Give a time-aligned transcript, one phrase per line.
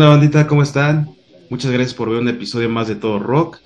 [0.00, 0.46] ¿Qué onda, bandita?
[0.46, 1.14] ¿Cómo están?
[1.50, 3.58] Muchas gracias por ver un episodio más de Todo Rock.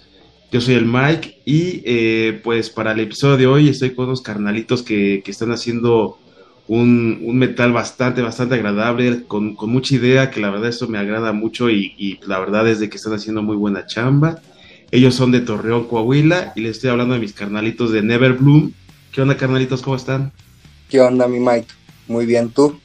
[0.50, 4.20] Yo soy el Mike y eh, pues para el episodio de hoy estoy con unos
[4.20, 6.18] carnalitos que, están haciendo
[6.66, 11.70] un, metal bastante, bastante agradable, con, mucha idea, que la verdad esto me agrada mucho
[11.70, 14.42] y, la verdad es de que están haciendo muy buena chamba.
[14.90, 18.72] Ellos son de Torreón, Coahuila y les estoy hablando de mis carnalitos de Never Bloom.
[19.12, 19.82] ¿Qué onda, carnalitos?
[19.82, 20.32] ¿Cómo están?
[20.88, 21.68] ¿Qué onda, mi Mike?
[22.08, 22.80] Muy bien, ¿tú?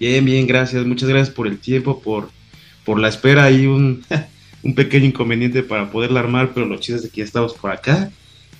[0.00, 0.86] Bien, bien, gracias.
[0.86, 2.34] Muchas gracias por el tiempo, por,
[2.86, 4.02] por la espera y un,
[4.62, 8.10] un pequeño inconveniente para poderla armar, pero lo chido es que ya estamos por acá.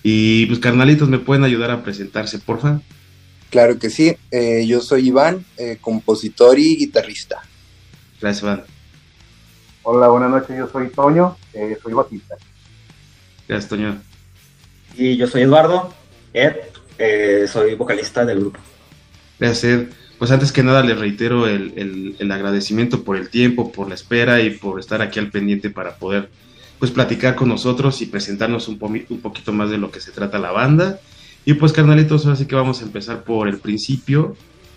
[0.02, 2.80] Y pues carnalitos, ¿me pueden ayudar a presentarse, porfa?
[3.50, 7.42] Claro que sí, eh, yo soy Iván, eh, compositor y guitarrista.
[8.20, 8.64] Gracias, Iván.
[9.82, 12.36] Hola, buenas noches, yo soy Toño, eh, soy bajista.
[13.48, 14.02] Gracias, Toño.
[14.96, 15.94] Y yo soy Eduardo,
[16.32, 16.56] Ed,
[17.48, 18.58] soy vocalista del grupo.
[19.38, 19.88] Gracias, Ed.
[20.18, 24.50] Pues antes que nada les reitero el, agradecimiento por el tiempo, por la espera y
[24.50, 26.30] por estar aquí al pendiente para poder
[26.78, 28.78] pues platicar con nosotros y presentarnos un,
[29.08, 31.00] un poquito más de lo que se trata la banda.
[31.44, 34.36] Y pues carnalitos, ahora sí que vamos a empezar por el principio.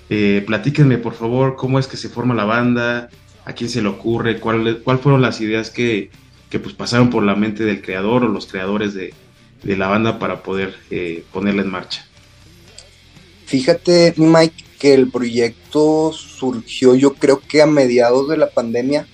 [0.10, 3.10] Eh, platíquenme por favor cómo es que se forma la banda,
[3.46, 6.10] a quién se le ocurre, cuáles cuál fueron las ideas que,
[6.52, 9.14] pues pasaron por la mente del creador o los creadores de,
[9.64, 12.06] la banda para poder eh, ponerla en marcha.
[13.46, 19.06] Fíjate, Mike, que el proyecto surgió yo creo que a mediados de la pandemia.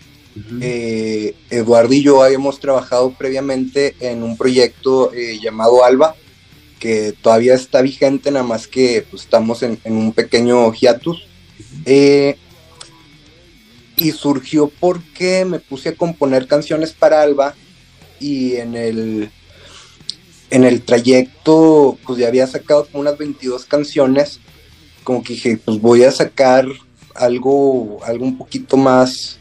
[0.60, 6.14] Eh, Eduardo y yo habíamos trabajado previamente en un proyecto eh, llamado Alba,
[6.78, 11.26] que todavía está vigente, nada más que pues, estamos en, un pequeño hiatus.
[11.86, 12.38] Eh,
[13.96, 17.56] y surgió porque me puse a componer canciones para Alba
[18.20, 19.30] y en el,
[20.50, 24.42] en el trayecto pues ya había sacado como unas 22 canciones
[25.06, 26.66] como que dije, pues voy a sacar
[27.14, 29.38] algo, algo un poquito más,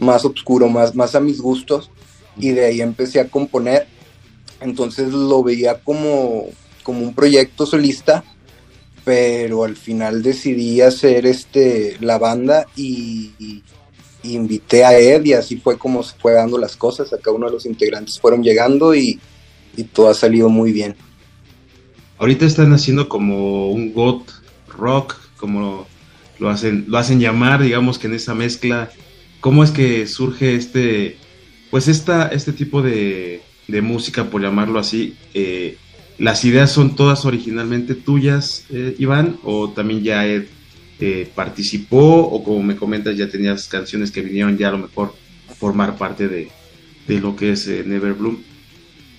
[0.00, 1.90] más oscuro, más, más a mis gustos,
[2.36, 3.86] y de ahí empecé a componer.
[4.60, 6.46] Entonces lo veía como,
[6.82, 8.24] como un proyecto solista,
[9.04, 13.62] pero al final decidí hacer este, la banda y,
[14.22, 17.12] invité a Ed y así fue como se fue dando las cosas.
[17.12, 19.20] Acá uno de los integrantes fueron llegando y,
[19.76, 20.96] y todo ha salido muy bien.
[22.16, 24.33] Ahorita están haciendo como un GOT
[24.76, 25.86] rock, como
[26.38, 28.90] lo hacen, lo hacen llamar, digamos que en esa mezcla,
[29.40, 31.16] ¿cómo es que surge este,
[31.70, 33.42] pues esta, este tipo de,
[33.82, 35.16] música, por llamarlo así?
[35.32, 35.76] Eh,
[36.18, 40.44] ¿Las ideas son todas originalmente tuyas, eh, Iván, o también ya Ed
[41.00, 45.14] eh, participó, o como me comentas, ya tenías canciones que vinieron ya a lo mejor
[45.58, 46.50] formar parte de,
[47.08, 48.53] de lo que es Never Bloom?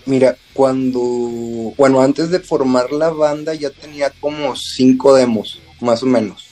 [0.06, 1.00] Mira, cuando,
[1.78, 6.46] bueno, antes de formar la banda ya tenía como cinco demos, más o menos.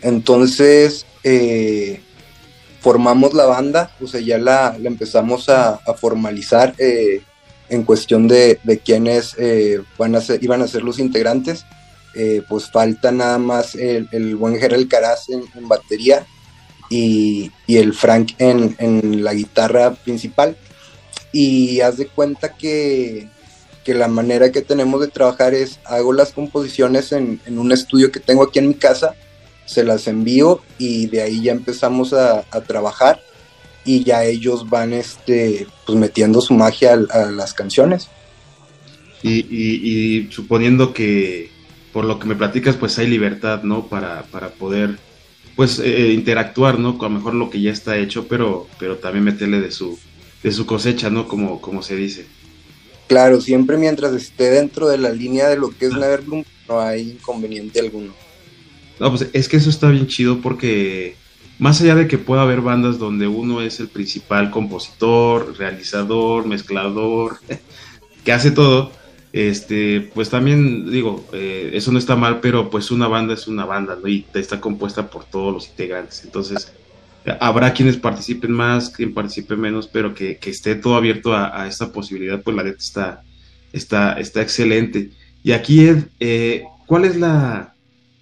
[0.00, 2.00] Entonces, eh,
[2.80, 7.20] formamos la banda, o sea, ya la, empezamos a, formalizar eh,
[7.68, 11.66] en cuestión de, quiénes eh, van a ser, iban a ser los integrantes.
[12.48, 16.24] pues falta nada más el, buen Gerald Caraz en, batería
[16.88, 20.56] y, el Frank en la guitarra principal
[21.38, 23.28] y haz de cuenta que,
[23.86, 28.42] la manera que tenemos de trabajar es hago las composiciones en, un estudio que tengo
[28.42, 29.14] aquí en mi casa,
[29.66, 33.20] se las envío y de ahí ya empezamos a, trabajar
[33.84, 38.08] y ya ellos van este pues metiendo su magia a, las canciones.
[39.22, 41.50] Y, suponiendo que
[41.92, 43.88] por lo que me platicas pues hay libertad, ¿no?
[43.88, 44.98] Para, para poder
[45.54, 46.96] pues eh, interactuar, ¿no?
[46.98, 49.98] A lo mejor lo que ya está hecho, pero, pero también meterle de su,
[50.46, 51.26] de su cosecha, ¿no?
[51.26, 52.24] Como, como se dice.
[53.08, 55.92] Claro, siempre mientras esté dentro de la línea de lo que es.
[55.92, 58.14] Neverbloom, no hay inconveniente alguno.
[59.00, 61.16] No, pues es que eso está bien chido porque
[61.58, 67.40] más allá de que pueda haber bandas donde uno es el principal compositor, realizador, mezclador,
[68.24, 68.92] que hace todo,
[69.32, 73.64] este, pues también digo, eh, eso no está mal, pero pues una banda es una
[73.64, 74.06] banda, ¿no?
[74.06, 76.22] Y está compuesta por todos los integrantes.
[76.22, 76.72] Entonces,
[77.40, 82.42] habrá quienes participen más, quien participe menos, pero que, esté todo abierto a, esta posibilidad,
[82.42, 83.22] pues la neta está,
[83.72, 85.10] está, está excelente.
[85.42, 87.74] Y aquí, Ed, eh, ¿cuál es la,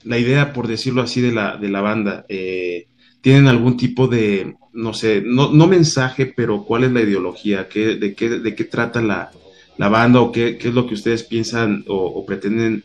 [0.05, 2.25] idea, por decirlo así, de la, de la banda?
[2.29, 2.87] Eh,
[3.21, 7.69] ¿Tienen algún tipo de, no sé, no, mensaje, pero cuál es la ideología?
[7.69, 9.31] ¿Qué, de, qué, ¿De qué trata la,
[9.79, 12.85] banda o qué, es lo que ustedes piensan o pretenden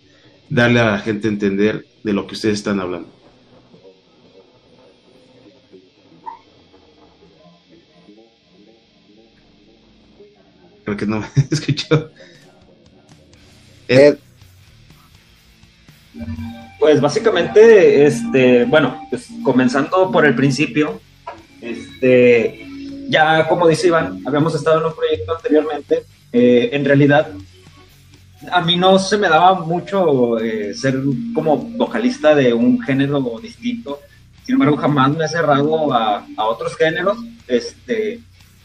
[0.49, 3.18] darle a la gente a entender de lo que ustedes están hablando?
[10.97, 12.11] Que no me escuchó.
[16.79, 21.01] Pues básicamente, este, bueno, pues comenzando por el principio,
[21.61, 22.65] este,
[23.09, 27.31] ya como dice Iván, habíamos estado en un proyecto anteriormente, eh, en realidad
[28.51, 31.01] a mí no se me daba mucho eh, ser
[31.33, 33.99] como vocalista de un género distinto,
[34.45, 38.21] sin embargo jamás me he cerrado a, a otros géneros, este,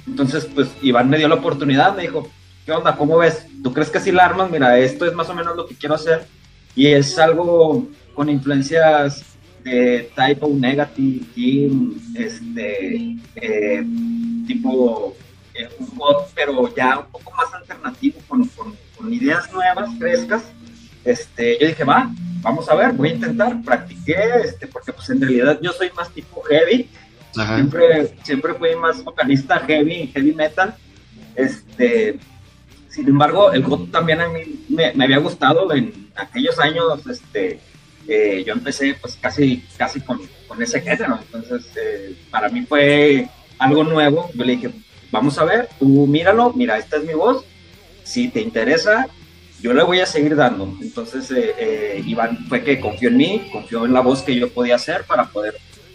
[0.07, 2.29] entonces pues Iván me dio la oportunidad, me dijo,
[2.65, 2.97] ¿qué onda?
[2.97, 3.47] ¿Cómo ves?
[3.63, 4.51] ¿Tú crees que si la armas?
[4.51, 6.27] Mira, esto es más o menos lo que quiero hacer
[6.75, 13.85] y es algo con influencias de typo negative, team, este, eh,
[14.47, 15.17] tipo
[15.55, 18.47] eh, un bot, pero ya un poco más alternativo, con,
[18.97, 20.45] con, ideas nuevas, frescas.
[21.05, 22.11] Este, yo dije, va,
[22.43, 26.11] vamos a ver, voy a intentar, practiqué, este, porque pues en realidad yo soy más
[26.11, 26.89] tipo heavy,
[27.35, 30.75] siempre, siempre fui más vocalista heavy, heavy metal,
[31.35, 32.19] este,
[32.89, 37.61] sin embargo, el GOT también a mí me, me había gustado en aquellos años, este,
[38.07, 43.29] eh, yo empecé pues casi, casi con, con ese género, entonces eh, para mí fue
[43.59, 44.71] algo nuevo, yo le dije,
[45.11, 47.45] vamos a ver, tú míralo, mira, esta es mi voz,
[48.05, 49.09] si te interesa,
[49.61, 50.77] yo le voy a seguir dando.
[50.83, 54.75] Entonces eh, Iván fue que confió en mí, confió en la voz que yo podía
[54.75, 55.55] hacer para poder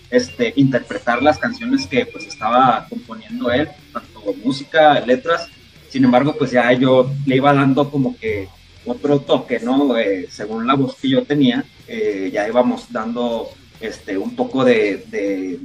[0.09, 5.47] este, interpretar las canciones que pues estaba componiendo él, tanto música, letras,
[5.89, 8.47] sin embargo pues ya yo le iba dando como que
[8.85, 9.97] otro toque, ¿no?
[9.97, 15.59] Eh, según la voz que yo tenía, eh, ya íbamos dando este, un poco de,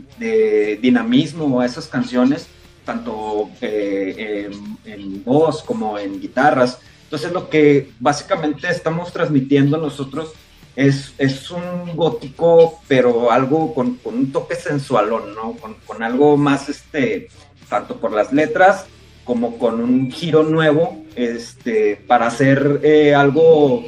[0.81, 2.47] dinamismo a esas canciones,
[2.85, 4.51] tanto eh,
[4.85, 6.79] en, voz como en guitarras.
[7.05, 10.33] Entonces lo que básicamente estamos transmitiendo nosotros
[10.77, 15.53] es, es un gótico, pero algo con, un toque sensualón, ¿no?
[15.53, 17.29] Con, con algo más, este,
[17.69, 18.87] tanto por las letras
[19.25, 23.85] como con un giro nuevo este, para hacer eh, algo,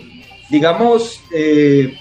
[0.50, 1.94] digamos, eh,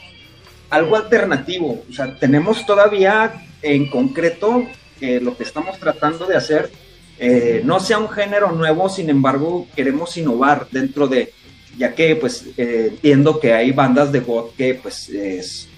[0.69, 1.83] algo alternativo.
[1.89, 4.63] O sea, tenemos todavía en concreto
[4.99, 6.71] que lo que estamos tratando de hacer
[7.19, 11.33] eh, no sea un género nuevo, sin embargo, queremos innovar dentro de,
[11.77, 15.11] ya que pues entiendo que hay bandas de God que pues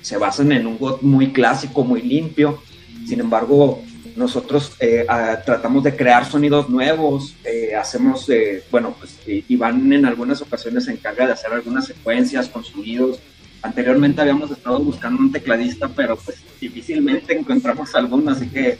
[0.01, 2.61] se basan en un God muy clásico, muy limpio,
[3.07, 3.81] sin embargo,
[4.17, 5.05] nosotros eh,
[5.45, 9.17] tratamos de crear sonidos nuevos, eh, hacemos, eh, bueno, pues
[9.47, 13.19] Iván en algunas ocasiones se encarga de hacer algunas secuencias con sonidos.
[13.61, 18.77] Anteriormente habíamos estado buscando un tecladista, pero pues difícilmente encontramos alguno, así que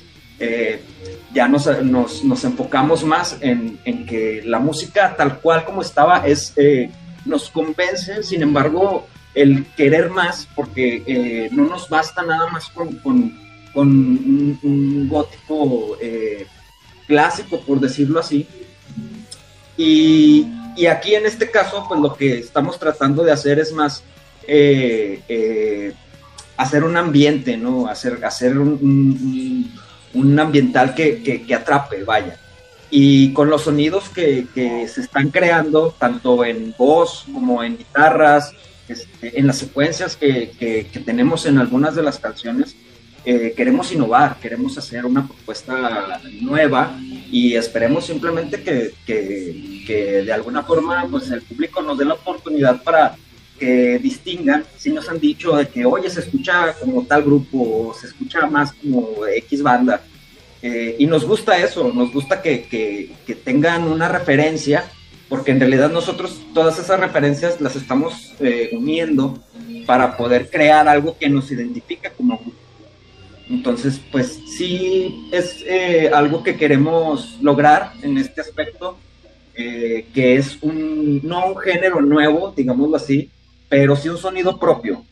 [1.34, 6.28] ya nos, nos, nos, enfocamos más en, en, que la música tal cual como estaba
[6.28, 6.54] es,
[7.28, 13.34] nos convence, sin embargo, el querer más, porque no nos basta nada más con, con
[13.82, 16.46] un, gótico eh,
[17.08, 18.48] clásico, por decirlo así.
[19.78, 20.48] Y,
[20.88, 24.04] aquí en este caso, pues lo que estamos tratando de hacer es más
[24.48, 25.94] eh, eh,
[26.56, 27.88] hacer un ambiente, ¿no?
[27.88, 29.72] Hacer, hacer un,
[30.40, 32.40] ambiental que, atrape, vaya.
[32.90, 34.48] Y con los sonidos que,
[34.88, 38.54] se están creando, tanto en voz como en guitarras,
[38.88, 42.76] este, en las secuencias que, tenemos en algunas de las canciones,
[43.26, 46.98] eh, queremos innovar, queremos hacer una propuesta nueva
[47.30, 52.82] y esperemos simplemente que, que, de alguna forma pues el público nos dé la oportunidad
[52.84, 53.18] para
[53.60, 57.94] que distingan, si nos han dicho de que oye se escucha como tal grupo o
[57.94, 60.02] se escucha más como X banda
[60.62, 62.68] eh, y nos gusta eso, nos gusta que,
[63.26, 64.86] que tengan una referencia
[65.30, 69.38] porque en realidad nosotros todas esas referencias las estamos eh, uniendo
[69.86, 72.58] para poder crear algo que nos identifique como grupo.
[73.50, 78.98] Entonces, pues sí es eh, algo que queremos lograr en este aspecto,
[79.56, 83.30] eh, que es un, no un género nuevo, digámoslo así,
[83.70, 85.04] pero sí un sonido propio.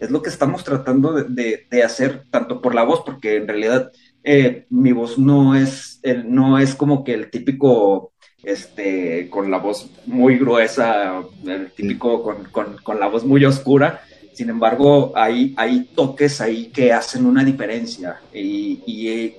[0.00, 3.92] Es lo que estamos tratando de, hacer, tanto por la voz, porque en realidad
[4.24, 8.12] eh, mi voz no es, no es como que el típico,
[8.42, 14.00] este, con la voz muy gruesa, el típico con, con, con la voz muy oscura,
[14.34, 18.80] sin embargo, hay, hay toques ahí que hacen una diferencia y,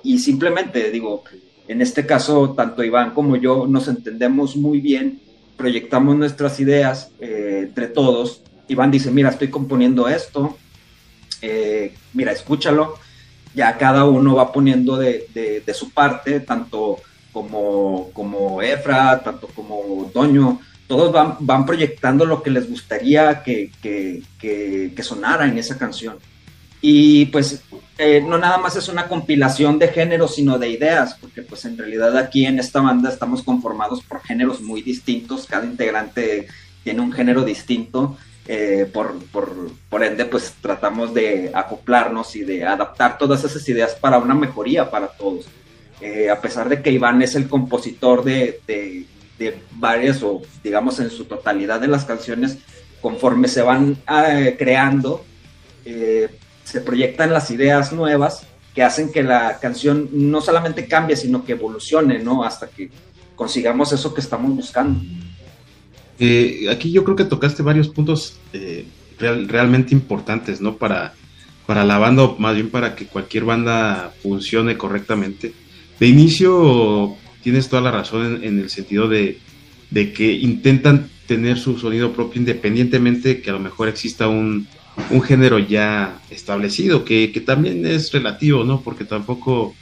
[0.02, 1.22] y, simplemente digo,
[1.68, 5.20] en este caso, tanto Iván como yo nos entendemos muy bien,
[5.58, 8.42] proyectamos nuestras ideas eh, entre todos.
[8.68, 10.56] Iván dice, mira, estoy componiendo esto,
[11.42, 12.94] eh, mira, escúchalo.
[13.56, 15.26] Ya cada uno va poniendo de,
[15.64, 16.98] de, su parte, tanto
[17.32, 23.72] como, como Efra, tanto como Toño, todos van, van proyectando lo que les gustaría que,
[23.80, 26.18] que, que, sonara en esa canción.
[26.82, 27.62] Y pues
[27.98, 31.78] eh, no nada más es una compilación de géneros, sino de ideas, porque pues en
[31.78, 36.46] realidad aquí en esta banda estamos conformados por géneros muy distintos, cada integrante
[36.84, 42.64] tiene un género distinto, eh, por, por, por, ende pues tratamos de acoplarnos y de
[42.64, 45.46] adaptar todas esas ideas para una mejoría para todos.
[46.00, 49.06] eh, a pesar de que Iván es el compositor de, de,
[49.72, 52.58] varias o digamos en su totalidad de las canciones,
[53.00, 55.24] conforme se van eh, creando,
[55.84, 61.52] se proyectan las ideas nuevas que hacen que la canción no solamente cambie, sino que
[61.52, 62.44] evolucione, ¿no?
[62.44, 62.90] Hasta que
[63.34, 65.00] consigamos eso que estamos buscando.
[66.70, 68.38] Aquí yo creo que tocaste varios puntos
[69.18, 70.76] realmente importantes, ¿no?
[70.76, 71.14] Para,
[71.66, 75.52] para la banda, o más bien para que cualquier banda funcione correctamente
[75.98, 79.38] de inicio tienes toda la razón en, el sentido de,
[79.92, 84.66] que intentan tener su sonido propio independientemente de que a lo mejor exista un,
[85.24, 88.80] género ya establecido, que, también es relativo, ¿no?
[88.80, 89.74] Porque tampoco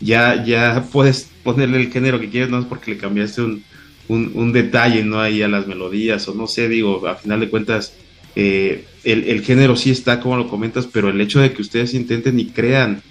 [0.00, 3.62] ya, ya puedes ponerle el género que quieres, no es porque le cambiaste un,
[4.08, 5.20] un, detalle, ¿no?
[5.20, 7.94] Ahí a las melodías, o no sé, digo, a final de cuentas,
[8.36, 11.94] eh, el, el, género sí está como lo comentas, pero el hecho de que ustedes
[11.94, 13.02] intenten y crean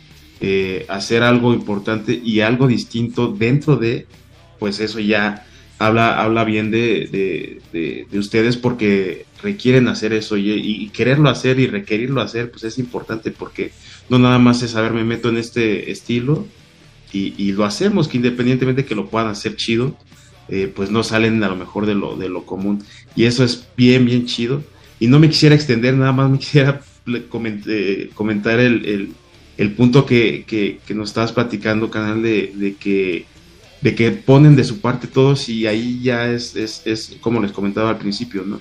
[0.44, 4.08] eh, hacer algo importante y algo distinto dentro de,
[4.58, 5.46] pues eso ya
[5.78, 12.22] habla, habla bien de, de, ustedes porque requieren hacer eso y, quererlo hacer y requerirlo
[12.22, 13.72] hacer, pues es importante porque
[14.10, 16.48] no nada más es saber me meto en este estilo
[17.14, 19.96] y, lo hacemos, que independientemente que lo puedan hacer chido,
[20.50, 22.84] eh, pues no salen a lo mejor de lo, de lo común.
[23.16, 24.64] Y eso es bien, bien chido.
[25.00, 29.14] Y no me quisiera extender, nada más me quisiera eh, comentar el,
[29.58, 33.26] el punto que, que, nos estabas platicando, canal, de, que,
[33.82, 37.52] de que ponen de su parte todos y ahí ya es, es, es como les
[37.52, 38.60] comentaba al principio, ¿no?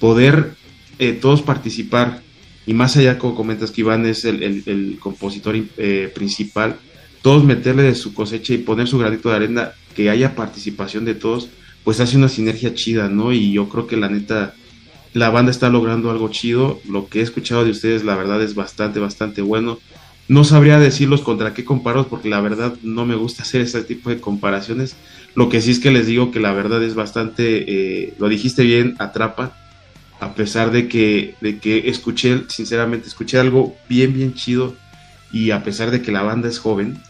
[0.00, 0.54] Poder
[0.98, 2.22] eh, todos participar
[2.66, 5.56] y más allá, como comentas que Iván es el, el, compositor
[6.14, 6.78] principal,
[7.22, 11.14] todos meterle de su cosecha y poner su granito de arena, que haya participación de
[11.14, 11.48] todos,
[11.84, 13.32] pues hace una sinergia chida, ¿no?
[13.32, 14.54] Y yo creo que la neta,
[15.12, 16.80] la banda está logrando algo chido.
[16.88, 19.78] Lo que he escuchado de ustedes, la verdad, es bastante, bastante bueno.
[20.28, 24.10] No sabría decirlos contra qué comparos porque la verdad no me gusta hacer ese tipo
[24.10, 24.96] de comparaciones.
[25.34, 28.62] Lo que sí es que les digo que la verdad es bastante, eh, lo dijiste
[28.62, 29.56] bien, atrapa,
[30.20, 34.76] a pesar de que, de que escuché, sinceramente, escuché algo bien, bien chido
[35.32, 37.00] y a pesar de que la banda es joven,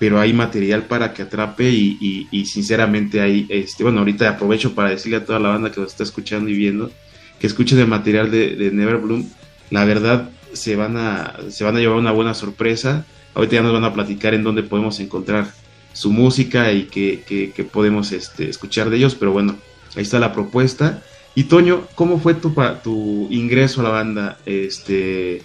[0.00, 4.88] pero hay material para que atrape y, y, sinceramente hay, este, bueno, ahorita aprovecho para
[4.88, 6.90] decirle a toda la banda que nos está escuchando y viendo
[7.38, 9.28] que escuchen el material de, de Never Bloom.
[9.68, 13.04] La verdad, se van a, se van a llevar una buena sorpresa.
[13.34, 15.52] Ahorita ya nos van a platicar en dónde podemos encontrar
[15.92, 19.56] su música y qué, podemos este, escuchar de ellos, pero bueno,
[19.96, 21.02] ahí está la propuesta.
[21.34, 24.38] Y Toño, ¿cómo fue tu, tu ingreso a la banda?
[24.46, 25.42] Este,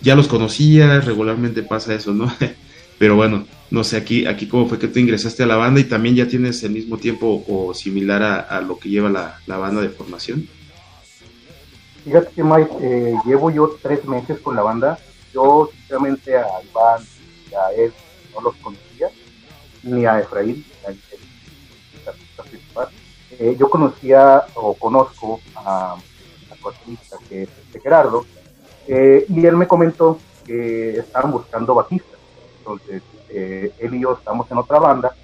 [0.00, 2.32] ya los conocías, regularmente pasa eso, ¿no?
[2.98, 5.84] pero bueno, no sé aquí, aquí cómo fue que tú ingresaste a la banda y
[5.84, 9.80] también ya tienes el mismo tiempo o similar a, lo que lleva la, la banda
[9.82, 10.48] de formación.
[12.04, 14.98] Fíjate que Mike, eh, llevo yo tres meses con la banda.
[15.32, 17.02] Yo sinceramente a Iván
[17.50, 17.92] y a él
[18.34, 19.10] no los conocía,
[19.82, 20.64] ni a Efraín,
[22.48, 22.88] principal.
[23.38, 25.96] Eh, yo conocía o conozco a
[26.48, 28.24] la cortinista que es este Gerardo,
[28.86, 32.17] eh, y él me comentó que estaban buscando bajistas.
[32.68, 35.14] Entonces, él y yo estamos en otra banda,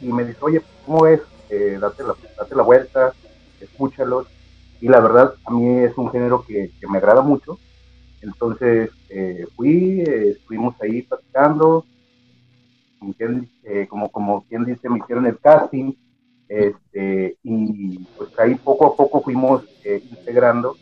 [0.00, 1.20] y me dice, oye, ¿cómo ves?
[1.80, 3.12] date, la, date la vuelta,
[3.60, 4.26] escúchalos
[4.80, 7.58] y la verdad a mí es un género que, me agrada mucho.
[8.20, 11.86] Entonces eh, fui, eh, estuvimos ahí platicando,
[13.64, 15.92] eh, como, como quien dice, me hicieron el casting,
[16.48, 20.76] este, y pues ahí poco a poco fuimos integrando.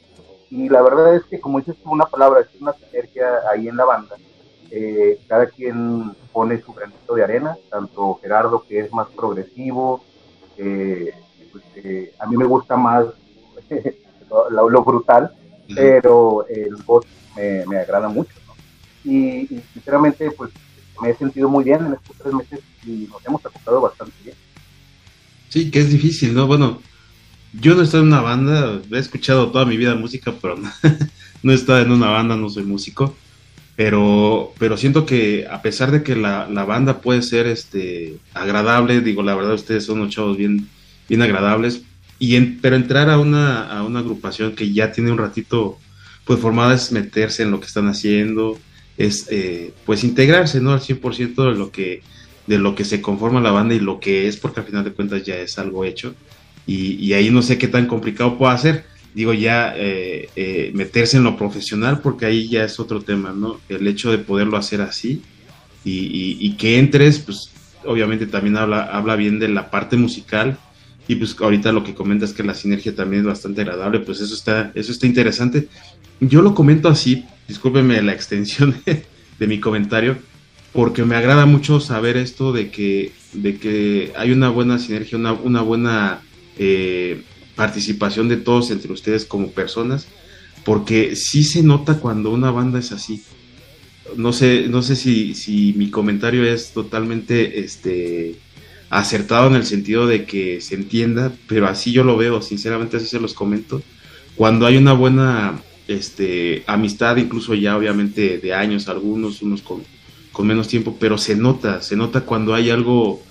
[0.51, 3.85] Y la verdad es que, como dices una palabra, es una sinergia ahí en la
[3.85, 4.17] banda.
[5.29, 10.02] Cada quien pone su granito de arena, tanto Gerardo, que es más progresivo,
[10.57, 11.64] pues,
[12.19, 13.07] a mí me gusta más
[14.50, 15.33] lo, brutal,
[15.75, 17.05] pero el voz
[17.37, 18.35] me, agrada mucho.
[19.05, 20.50] Y, sinceramente, pues
[21.00, 24.37] me he sentido muy bien en estos tres meses y nos hemos acostado bastante bien.
[25.49, 26.47] Sí, que es difícil, ¿no?
[26.47, 26.81] Bueno,
[27.52, 30.71] yo no estoy en una banda, he escuchado toda mi vida música, pero no,
[31.43, 33.14] no he estado en una banda, no soy músico.
[33.83, 39.01] Pero, pero siento que a pesar de que la, la banda puede ser este agradable,
[39.01, 40.69] digo, la verdad ustedes son unos chavos bien,
[41.09, 41.83] bien agradables,
[42.21, 45.79] y pero entrar a una, a una agrupación que ya tiene un ratito
[46.25, 48.57] pues formada es meterse en lo que están haciendo,
[48.97, 50.71] es eh, pues integrarse, ¿no?
[50.71, 52.03] Al 100% de lo que
[52.47, 54.93] de lo que se conforma la banda y lo que es, porque al final de
[54.93, 56.15] cuentas ya es algo hecho.
[56.69, 58.85] Y, ahí no sé qué tan complicado puede ser.
[59.14, 63.61] Digo, ya eh, eh, meterse en lo profesional, porque ahí ya es otro tema, ¿no?
[63.69, 65.23] El hecho de poderlo hacer así
[65.85, 67.50] y, que entres, pues
[67.85, 70.59] obviamente también habla, habla bien de la parte musical
[71.09, 74.35] y pues ahorita lo que comentas que la sinergia también es bastante agradable, pues eso
[74.35, 75.69] está, eso está interesante.
[76.21, 80.16] Yo lo comento así, discúlpeme la extensión de, mi comentario,
[80.73, 85.33] porque me agrada mucho saber esto de que, de que hay una buena sinergia, una,
[85.33, 86.21] una buena
[86.57, 87.23] eh,
[87.55, 90.07] participación de todos entre ustedes como personas,
[90.65, 93.23] porque sí se nota cuando una banda es así.
[94.17, 98.37] No sé, no sé si, si mi comentario es totalmente este,
[98.91, 103.07] acertado en el sentido de que se entienda, pero así yo lo veo, sinceramente así
[103.07, 103.83] se los comento.
[104.37, 109.83] Cuando hay una buena este, amistad, incluso ya obviamente de años, algunos, unos con,
[110.31, 113.23] con menos tiempo, pero se nota, se nota cuando hay algo,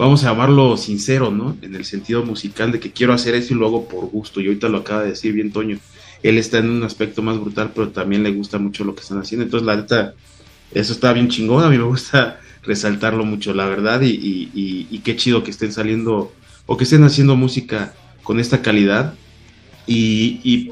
[0.00, 1.58] vamos a llamarlo sincero, ¿no?
[1.60, 4.46] En el sentido musical de que quiero hacer eso y lo hago por gusto, y
[4.46, 5.78] ahorita lo acaba de decir bien Toño.
[6.22, 9.18] Él está en un aspecto más brutal, pero también le gusta mucho lo que están
[9.18, 9.44] haciendo.
[9.44, 10.14] Entonces, la neta,
[10.72, 11.64] eso está bien chingón.
[11.64, 16.32] A mí me gusta resaltarlo mucho, la verdad, y, qué chido que estén saliendo
[16.64, 19.14] o que estén haciendo música con esta calidad.
[19.86, 20.70] Y,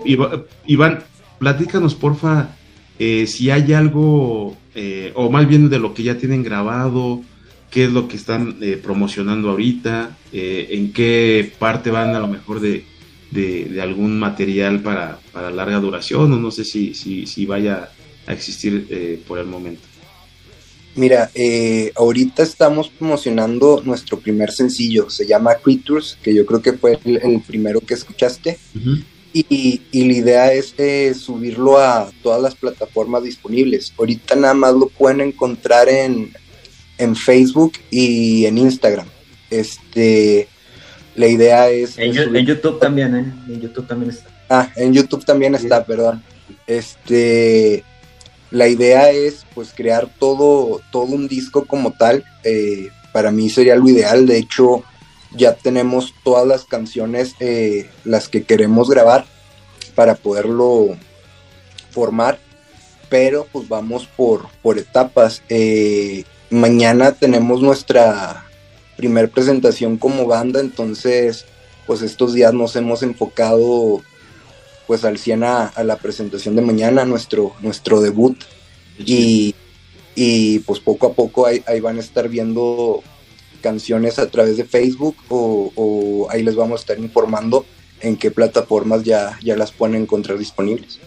[0.67, 1.01] Iván,
[1.39, 2.57] platícanos, porfa,
[2.99, 7.23] eh, si hay algo, eh, o más bien de lo que ya tienen grabado,
[7.71, 12.61] qué es lo que están eh, promocionando ahorita, en qué parte van a lo mejor
[12.61, 12.85] de,
[13.81, 17.91] algún material para, para, larga duración, o no sé si, si, si vaya
[18.27, 19.89] a existir por el momento.
[20.99, 26.73] Mira, eh, ahorita estamos promocionando nuestro primer sencillo, se llama Creatures, que yo creo que
[26.73, 28.59] fue el, primero que escuchaste.
[29.33, 33.93] y, la idea es eh, subirlo a todas las plataformas disponibles.
[33.97, 36.33] Ahorita nada más lo pueden encontrar en,
[37.17, 39.07] Facebook y en Instagram.
[39.51, 40.49] Este,
[41.15, 41.99] la idea es...
[41.99, 43.33] En, YouTube también, ¿eh?
[43.49, 44.31] En YouTube también está.
[44.49, 46.23] Ah, en YouTube también está, perdón.
[46.67, 47.85] Este,
[48.51, 52.25] la idea es pues crear todo, todo un disco como tal.
[52.45, 54.27] Eh, para mí sería lo ideal.
[54.27, 54.85] De hecho,
[55.35, 59.27] ya tenemos todas las canciones, eh, las que queremos grabar
[59.95, 60.97] para poderlo
[61.91, 62.39] formar.
[63.09, 65.43] Pero pues vamos por, por etapas.
[65.49, 68.47] Eh, mañana tenemos nuestra
[68.97, 71.47] primer presentación como banda, entonces
[71.87, 74.03] pues estos días nos hemos enfocado
[74.87, 78.37] pues al 100 a, la presentación de mañana, nuestro, nuestro debut.
[78.99, 79.55] Y,
[80.67, 83.03] pues poco a poco ahí, van a estar viendo
[83.61, 87.65] canciones a través de Facebook o, ahí les vamos a estar informando
[88.01, 90.99] en qué plataformas ya, ya las pueden encontrar disponibles.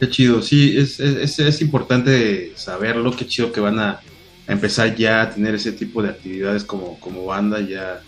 [0.00, 4.00] Qué chido, sí, es, es, es importante saberlo, qué chido que van a,
[4.46, 8.00] empezar ya a tener ese tipo de actividades como, como banda, ya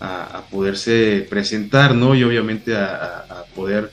[0.00, 2.14] a, poderse presentar, ¿no?
[2.14, 3.90] Y obviamente a poder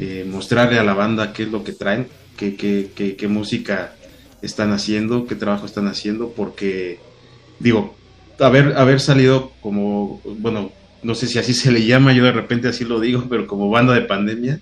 [0.00, 2.06] eh, mostrarle a la banda qué es lo que traen,
[2.36, 3.94] qué, qué, qué, música
[4.42, 7.00] están haciendo, qué trabajo están haciendo, porque
[7.58, 7.96] digo,
[8.38, 10.70] haber, haber salido como, bueno,
[11.02, 13.70] no sé si así se le llama, yo de repente así lo digo, pero como
[13.70, 14.60] banda de pandemia,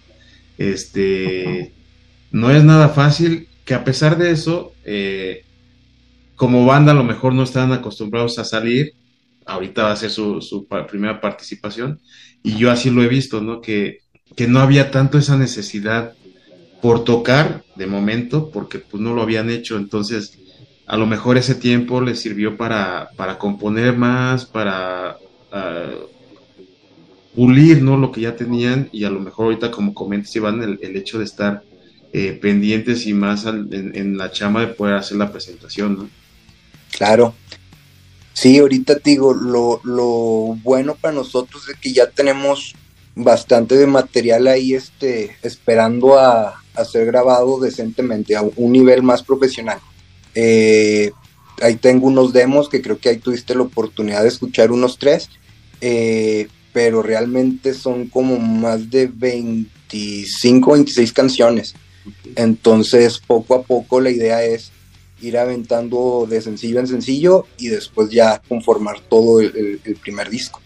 [0.57, 1.75] este,
[2.31, 5.44] no es nada fácil, que a pesar de eso, eh,
[6.37, 8.92] como banda a lo mejor no están acostumbrados a salir,
[9.44, 12.01] ahorita va a ser su, su primera participación,
[12.42, 13.61] y yo así lo he visto, ¿no?
[13.61, 14.01] Que
[14.35, 16.14] que no había tanto esa necesidad
[16.83, 20.38] por tocar de momento, porque pues no lo habían hecho, entonces
[20.87, 25.16] a lo mejor ese tiempo les sirvió para, para componer más, para
[25.53, 26.07] uh,
[27.35, 27.96] pulir ¿no?
[27.96, 31.18] lo que ya tenían y a lo mejor ahorita como comentas Iván, el, el hecho
[31.18, 31.62] de estar
[32.12, 36.26] eh, pendientes y más en, la chama de poder hacer la presentación, ¿no?
[36.92, 37.35] Claro.
[38.33, 42.75] Sí, ahorita te digo, lo, lo bueno para nosotros es que ya tenemos
[43.16, 49.79] bastante de material ahí este, esperando a, ser grabado decentemente, a un nivel más profesional.
[50.35, 51.11] Eh,
[51.62, 55.31] ahí tengo unos demos que creo que ahí tuviste la oportunidad de escuchar unos tres,
[55.81, 61.75] eh, pero realmente son como más de 25, 26 canciones.
[62.35, 64.70] Entonces, poco a poco la idea es
[65.21, 70.61] ir aventando de sencillo en sencillo y después ya conformar todo el primer disco.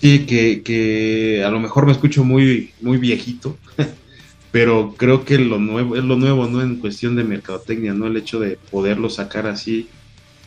[0.00, 3.56] Sí, que, que a lo mejor me escucho muy, muy viejito,
[4.52, 6.62] pero creo que lo nuevo es lo nuevo, ¿no?
[6.62, 8.06] En cuestión de mercadotecnia, ¿no?
[8.06, 9.88] El hecho de poderlo sacar así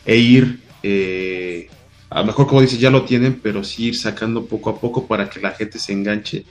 [0.06, 1.68] e ir, eh,
[2.10, 5.06] a lo mejor como dices, ya lo tienen, pero sí ir sacando poco a poco
[5.06, 6.44] para que la gente se enganche,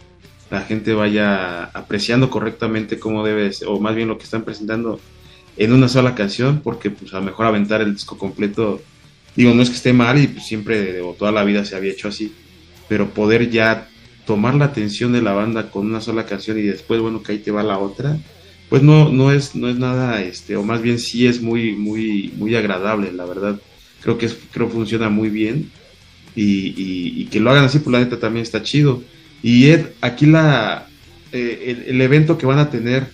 [0.51, 4.99] la gente vaya apreciando correctamente cómo debe, ser, o más bien lo que están presentando
[5.59, 8.81] en una sola canción, porque pues a lo mejor aventar el disco completo,
[9.35, 11.91] digo, no es que esté mal y pues, siempre o toda la vida se había
[11.91, 12.33] hecho así,
[12.87, 13.87] pero poder ya
[14.25, 17.39] tomar la atención de la banda con una sola canción y después, bueno, que ahí
[17.39, 18.17] te va la otra,
[18.69, 22.31] pues no, no es, no es nada, este, o más bien sí es muy, muy,
[22.37, 23.59] muy agradable, la verdad.
[24.01, 25.71] Creo que es, creo funciona muy bien
[26.35, 29.03] y, que lo hagan así, pues la neta también está chido.
[29.43, 30.87] Y Ed, aquí la,
[31.31, 33.07] eh, el, evento que van a tener,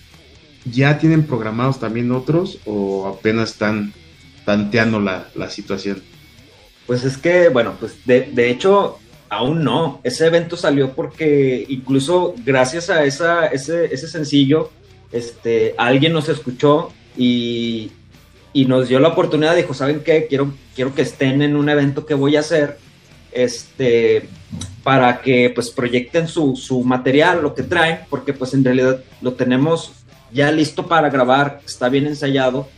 [0.70, 3.92] ¿ya tienen programados también otros o apenas están
[4.44, 6.02] tanteando la, situación?
[6.86, 8.98] Pues es que, bueno, pues de, de, hecho,
[9.28, 10.00] aún no.
[10.04, 14.70] Ese evento salió porque incluso gracias a esa, ese, ese sencillo,
[15.12, 17.90] este, alguien nos escuchó y,
[18.52, 20.26] y nos dio la oportunidad, dijo, ¿saben qué?
[20.28, 22.78] Quiero, quiero que estén en un evento que voy a hacer,
[23.32, 24.28] este,
[24.82, 29.34] para que pues proyecten su, su material, lo que traen, porque pues en realidad lo
[29.34, 29.92] tenemos
[30.36, 32.68] ya listo para grabar, está bien ensayado,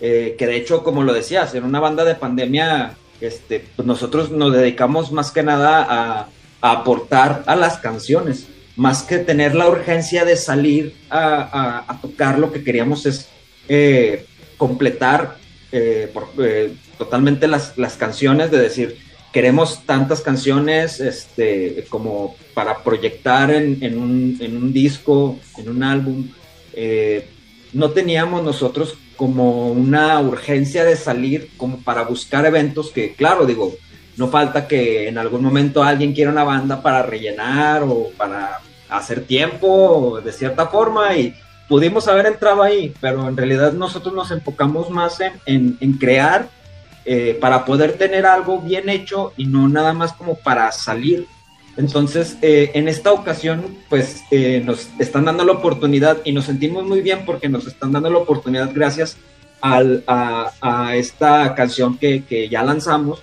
[0.00, 4.30] eh, que de hecho, como lo decías, en una banda de pandemia, este, pues nosotros
[4.30, 6.28] nos dedicamos más que nada a,
[6.62, 12.52] aportar a las canciones, más que tener la urgencia de salir a, a tocar, lo
[12.52, 13.28] que queríamos es
[13.68, 14.26] eh,
[14.56, 15.36] completar
[15.72, 18.96] eh, eh, totalmente las, las, canciones, de decir,
[19.32, 25.82] queremos tantas canciones este, como para proyectar en, en, un, en un, disco, en un
[25.82, 26.28] álbum.
[26.76, 27.28] Eh,
[27.72, 33.74] no teníamos nosotros como una urgencia de salir como para buscar eventos que, claro, digo,
[34.16, 39.24] no falta que en algún momento alguien quiera una banda para rellenar o para hacer
[39.24, 41.34] tiempo de cierta forma y
[41.68, 46.48] pudimos haber entrado ahí, pero en realidad nosotros nos enfocamos más en, crear
[47.04, 51.26] eh, para poder tener algo bien hecho y no nada más como para salir.
[51.76, 56.84] Entonces, eh, en esta ocasión, pues eh, nos están dando la oportunidad y nos sentimos
[56.84, 59.16] muy bien porque nos están dando la oportunidad gracias
[59.60, 63.20] a, esta canción que, ya lanzamos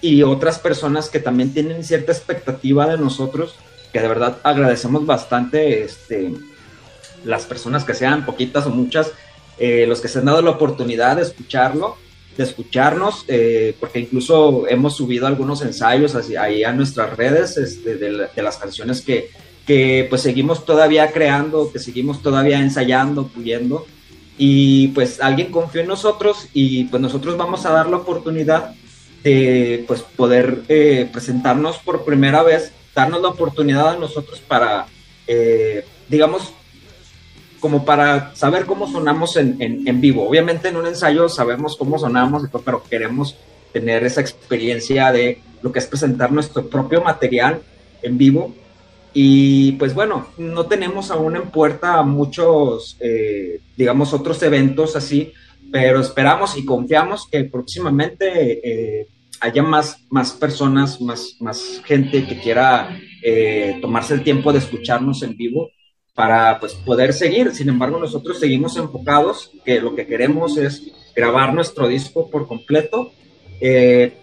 [0.00, 3.54] y otras personas que también tienen cierta expectativa de nosotros,
[3.92, 6.32] que de verdad agradecemos bastante este,
[7.24, 9.12] las personas que sean poquitas o muchas,
[9.58, 11.96] eh, los que se han dado la oportunidad de escucharlo,
[12.36, 18.42] de escucharnos, eh, porque incluso hemos subido algunos ensayos ahí a nuestras redes este, de,
[18.42, 19.30] las canciones que,
[19.66, 23.86] que pues seguimos todavía creando, que seguimos todavía ensayando, puliendo,
[24.38, 28.74] y pues alguien confió en nosotros y pues nosotros vamos a dar la oportunidad
[29.22, 34.86] de pues poder eh, presentarnos por primera vez, darnos la oportunidad a nosotros para,
[36.08, 36.52] digamos,
[37.62, 40.28] como para saber cómo sonamos en, en, vivo.
[40.28, 43.36] Obviamente en un ensayo sabemos cómo sonamos, pero queremos
[43.72, 47.62] tener esa experiencia de lo que es presentar nuestro propio material
[48.02, 48.52] en vivo.
[49.14, 55.32] Y pues bueno, no tenemos aún en puerta muchos, eh, digamos, otros eventos así,
[55.70, 59.06] pero esperamos y confiamos que próximamente eh,
[59.40, 65.22] haya más, más personas, más, más gente que quiera eh, tomarse el tiempo de escucharnos
[65.22, 65.70] en vivo
[66.14, 67.52] para pues, poder seguir.
[67.52, 73.12] Sin embargo, nosotros seguimos enfocados, que lo que queremos es grabar nuestro disco por completo.
[73.60, 74.18] Eh,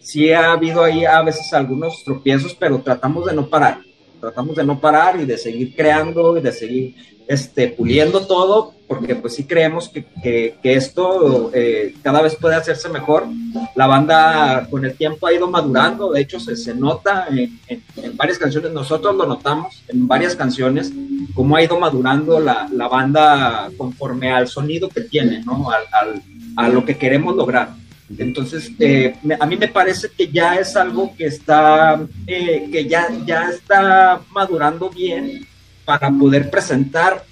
[0.00, 3.80] sí ha habido ahí a veces algunos tropiezos, pero tratamos de no parar.
[4.20, 6.94] Tratamos de no parar y de seguir creando y de seguir
[7.30, 12.88] este, puliendo todo, porque pues sí creemos que, que, esto eh, cada vez puede hacerse
[12.88, 13.28] mejor.
[13.76, 18.16] La banda con el tiempo ha ido madurando, de hecho se, se nota en, en,
[18.16, 20.92] varias canciones, nosotros lo notamos en varias canciones,
[21.32, 25.70] cómo ha ido madurando la, la banda conforme al sonido que tiene, ¿no?
[25.70, 26.22] al, al,
[26.56, 27.74] a lo que queremos lograr.
[28.18, 33.06] Entonces, eh, a mí me parece que ya es algo que está, eh, que ya,
[33.24, 35.46] ya está madurando bien
[35.90, 37.24] para poder presentar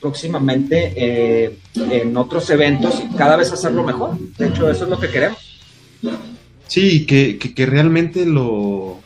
[0.00, 4.16] próximamente eh, en otros eventos y cada vez hacerlo mejor.
[4.38, 5.58] De hecho, eso es lo que queremos.
[6.68, 9.00] Sí, que, que, realmente lo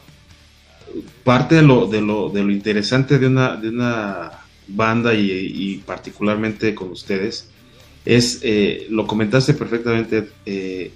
[1.25, 4.31] parte de lo, de lo, de lo interesante de una, de una
[4.66, 7.49] banda y, particularmente con ustedes
[8.05, 10.90] es, eh, lo comentaste perfectamente, eh,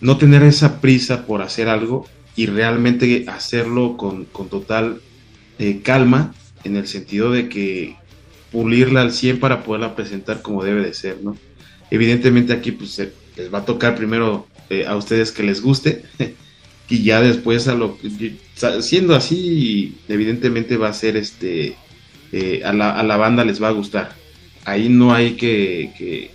[0.00, 5.00] no tener esa prisa por hacer algo y realmente hacerlo con, con total
[5.84, 7.96] calma en el sentido de que
[8.50, 11.36] pulirla al 100 para poderla presentar como debe de ser, ¿no?
[11.90, 12.98] Evidentemente aquí pues
[13.36, 16.02] les va a tocar primero eh, a ustedes que les guste
[16.88, 17.98] y ya después a lo
[18.80, 21.76] siendo así evidentemente va a ser este
[22.32, 24.14] eh, a, la, a, la, banda les va a gustar
[24.64, 26.30] ahí no hay que,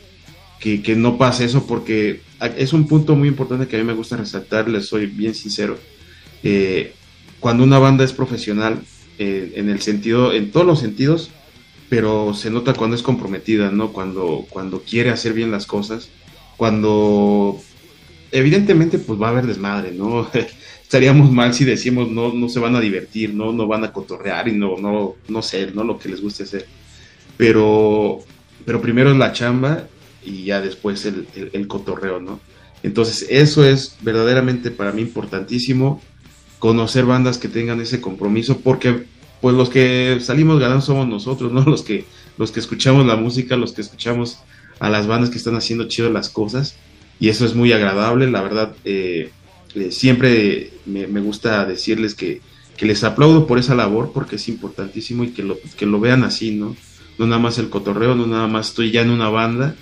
[0.60, 2.22] que, que, no pase eso porque
[2.58, 5.78] es un punto muy importante que a mí me gusta resaltar les soy bien sincero
[6.44, 6.94] eh,
[7.40, 8.82] cuando una banda es profesional
[9.20, 11.32] eh, en el sentido, en todos los sentidos,
[11.90, 13.94] pero se nota cuando es comprometida, ¿no?
[13.94, 16.10] Cuando, cuando quiere hacer bien las cosas,
[16.58, 17.60] cuando
[18.32, 20.30] evidentemente pues va a haber desmadre, ¿no?
[20.84, 24.48] Estaríamos mal si decimos no, no se van a divertir, no, no van a cotorrear
[24.48, 25.84] y no, no, no sé, ¿no?
[25.84, 26.66] Lo que les guste hacer.
[27.38, 28.20] Pero,
[28.66, 29.88] pero primero es la chamba
[30.24, 32.40] y ya después el, el cotorreo, ¿no?
[32.84, 36.02] Entonces eso es verdaderamente para mí importantísimo
[36.60, 39.06] conocer bandas que tengan ese compromiso, porque
[39.42, 41.62] pues los que salimos ganando somos nosotros, ¿no?
[41.66, 42.06] Los que,
[42.38, 44.40] los que escuchamos la música, los que escuchamos
[44.80, 46.76] a las bandas que están haciendo chido las cosas.
[47.20, 49.32] y eso es muy agradable, la verdad, eh,
[49.76, 52.42] eh, siempre me, gusta decirles que,
[52.80, 56.52] les aplaudo por esa labor porque es importantísimo y que lo, que lo vean así,
[56.52, 56.76] ¿no?
[57.18, 59.76] No nada más el cotorreo, no nada más estoy ya en una banda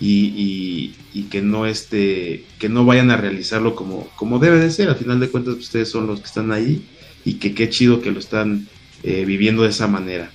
[0.00, 0.94] y,
[1.30, 5.20] que no este, que no vayan a realizarlo como, como debe de ser, al final
[5.20, 6.84] de cuentas ustedes son los que están ahí
[7.24, 8.66] y que qué chido que lo están
[9.02, 10.30] eh, viviendo de esa manera.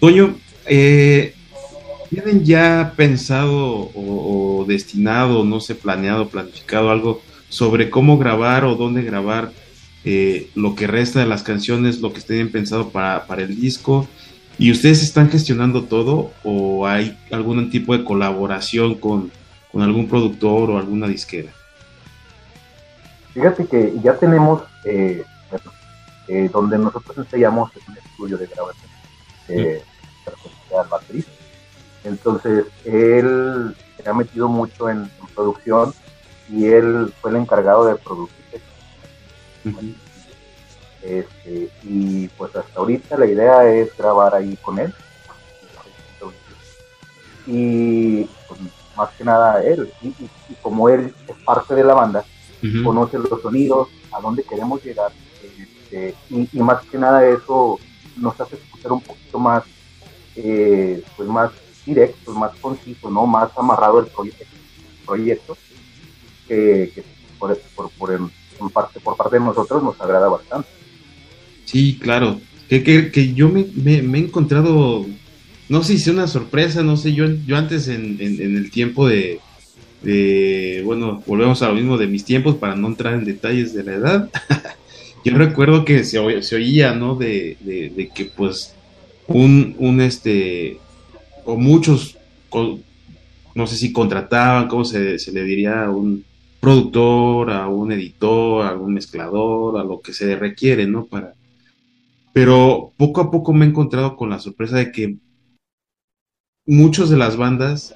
[0.00, 1.34] Toño, eh,
[2.10, 9.02] ¿tienen ya pensado o, destinado, no sé, planeado, planificado algo sobre cómo grabar o dónde
[9.02, 9.52] grabar
[10.04, 14.08] eh, lo que resta de las canciones, lo que tienen pensado para, para el disco?
[14.58, 19.30] ¿Y ustedes están gestionando todo o hay algún tipo de colaboración con,
[19.74, 21.52] algún productor o alguna disquera?
[23.34, 25.22] Fíjate que ya tenemos, eh,
[26.52, 28.90] donde nosotros ensayamos un estudio de grabación.
[29.48, 29.82] Eh,
[30.76, 31.30] al baterista.
[32.04, 35.92] Entonces, él se ha metido mucho en, producción
[36.48, 38.62] y él fue el encargado de producir.
[41.06, 44.92] Este, y pues hasta ahorita la idea es grabar ahí con él.
[47.46, 48.60] Y pues,
[48.96, 50.12] más que nada él, y,
[50.60, 52.24] como él es parte de la banda,
[52.82, 57.78] conoce los sonidos, a dónde queremos llegar, este, y, y, más que nada eso
[58.16, 59.62] nos hace escuchar un poquito más
[60.36, 61.50] eh, pues más
[61.84, 63.26] directo, más conciso, ¿no?
[63.26, 64.44] Más amarrado el proyecto,
[65.06, 65.56] proyecto
[66.46, 67.04] que,
[67.38, 67.56] por,
[67.90, 70.68] por, parte, por parte de nosotros nos agrada bastante.
[71.66, 72.40] Sí, claro.
[72.68, 75.06] Que, que, yo me, me, he encontrado,
[75.68, 79.40] no sé si una sorpresa, no sé, yo, yo antes en, en, el tiempo de,
[80.84, 83.94] bueno, volvemos a lo mismo de mis tiempos para no entrar en detalles de la
[83.94, 84.30] edad.
[85.24, 87.14] yo recuerdo que se, se oía, ¿no?
[87.14, 88.74] De, de, que pues
[89.28, 90.78] un, un este,
[91.44, 92.16] o muchos,
[93.54, 95.84] no sé si contrataban, ¿cómo se, le diría?
[95.84, 96.24] A un
[96.58, 101.06] productor, a un editor, a un mezclador, a lo que se requiere, ¿no?
[101.06, 101.35] Para...
[102.36, 105.16] Pero poco a poco me he encontrado con la sorpresa de que
[106.66, 107.94] muchos de las bandas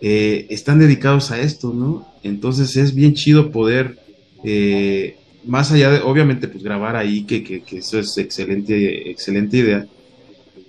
[0.00, 2.04] eh, están dedicados a esto, ¿no?
[2.24, 3.96] Entonces es bien chido poder,
[4.42, 9.58] eh, más allá de, obviamente, pues grabar ahí, que, que, que, eso es excelente, excelente
[9.58, 9.86] idea,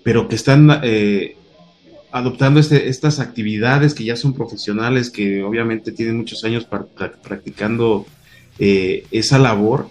[0.04, 1.36] pero que están eh,
[2.12, 6.68] adoptando este, estas actividades que ya son profesionales, que obviamente tienen muchos años
[7.24, 8.06] practicando
[8.60, 9.90] esa labor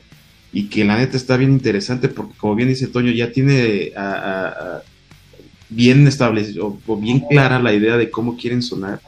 [0.52, 3.92] y que la neta está bien interesante porque como bien dice Toño, ya tiene
[5.68, 9.00] bien establecido o bien clara la idea de cómo quieren sonar,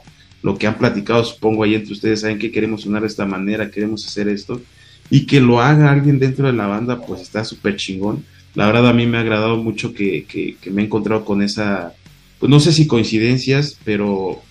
[0.43, 3.69] lo que han platicado supongo ahí entre ustedes, saben que queremos sonar de esta manera,
[3.69, 4.61] queremos hacer esto.
[5.09, 8.23] Y que lo haga alguien dentro de la banda pues está súper chingón.
[8.55, 10.25] La verdad a mí me ha agradado mucho que,
[10.71, 11.93] me he encontrado con esa,
[12.39, 14.41] pues no sé si coincidencias, pero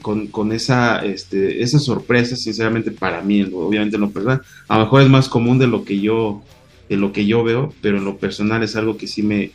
[0.00, 5.02] con, esa, este, esa sorpresa, sinceramente para mí, obviamente en lo personal, a lo mejor
[5.02, 6.42] es más común de lo que yo,
[6.88, 9.50] de lo que yo veo, pero en lo personal es algo que sí me,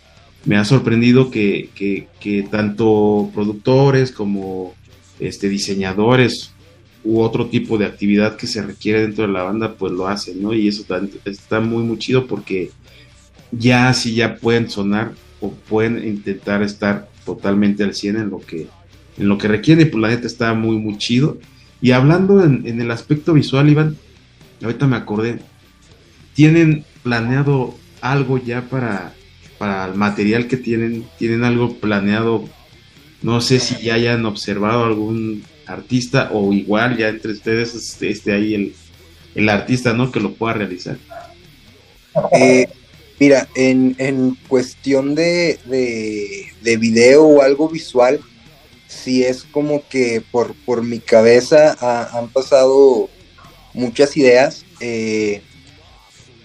[0.45, 4.73] me ha sorprendido que, que, tanto productores como
[5.19, 6.51] este, diseñadores
[7.03, 10.41] u otro tipo de actividad que se requiere dentro de la banda, pues lo hacen,
[10.41, 10.53] ¿no?
[10.53, 12.71] Y eso está, está muy, muy chido porque
[13.51, 18.67] ya sí ya pueden sonar o pueden intentar estar totalmente al 100 en lo que
[19.21, 21.37] en lo que requiere, pues la neta está muy muy chido.
[21.79, 23.97] Y hablando en, el aspecto visual, Iván,
[24.61, 25.39] ahorita me acordé,
[26.33, 29.13] ¿tienen planeado algo ya para,
[29.57, 31.05] para el material que tienen?
[31.17, 32.45] ¿Tienen algo planeado?
[33.21, 38.55] No sé si ya hayan observado algún artista o igual ya entre ustedes esté, ahí
[38.55, 38.73] el,
[39.35, 40.11] el artista, ¿no?
[40.11, 40.97] Que lo pueda realizar.
[42.33, 42.67] Eh,
[43.21, 48.19] Mira, en, en cuestión de, de, video o algo visual,
[48.91, 51.77] sí es como que por, por mi cabeza
[52.13, 53.09] han pasado
[53.73, 55.41] muchas ideas, eh,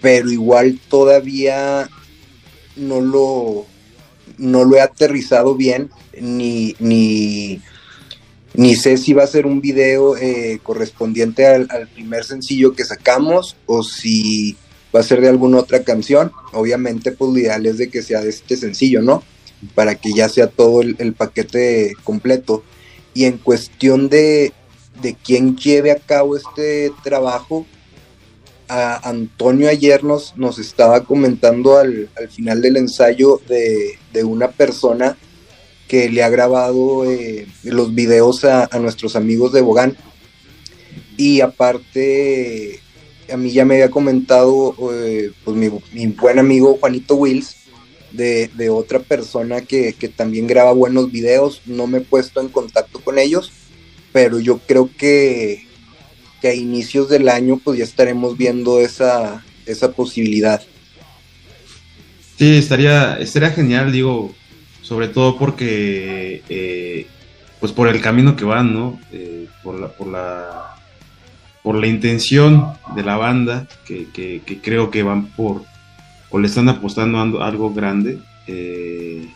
[0.01, 1.89] pero igual todavía
[2.77, 3.67] no lo,
[4.39, 7.61] no lo he aterrizado bien, ni, ni,
[8.55, 12.85] ni sé si va a ser un video eh, correspondiente al, al, primer sencillo que
[12.85, 14.57] sacamos o si
[14.95, 16.33] va a ser de alguna otra canción.
[16.53, 19.23] Obviamente, pues lo ideal es de que sea de este sencillo, ¿no?
[19.75, 22.62] Para que ya sea todo el, paquete completo.
[23.14, 24.53] Y en cuestión de,
[25.01, 27.66] de quién lleve a cabo este trabajo,
[28.69, 35.16] a Antonio ayer nos, nos estaba comentando al, final del ensayo de, una persona
[35.88, 39.97] que le ha grabado eh, los videos a, a, nuestros amigos de Bogán.
[41.16, 42.81] Y aparte
[43.33, 45.69] a mí ya me había comentado eh, pues mi,
[46.09, 47.57] buen amigo Juanito Wills
[48.16, 51.62] de, otra persona que, también graba buenos videos.
[51.66, 53.52] No me he puesto en contacto con ellos,
[54.12, 55.66] pero yo creo que,
[56.40, 60.62] que a inicios del año pues ya estaremos viendo esa, esa posibilidad.
[62.38, 64.35] Sí, estaría, estaría genial, digo,
[64.83, 67.07] sobre todo porque, eh,
[67.61, 69.00] pues por el camino que van, ¿no?
[69.11, 70.76] Eh, por, la, por, la,
[71.62, 75.62] por la intención de la banda, que, que, creo que van por,
[76.31, 78.19] o le están apostando a algo grande.
[78.47, 79.29] Eh,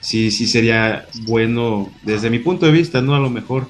[0.00, 3.14] sí, sí sería bueno, desde mi punto de vista, ¿no?
[3.14, 3.68] A lo mejor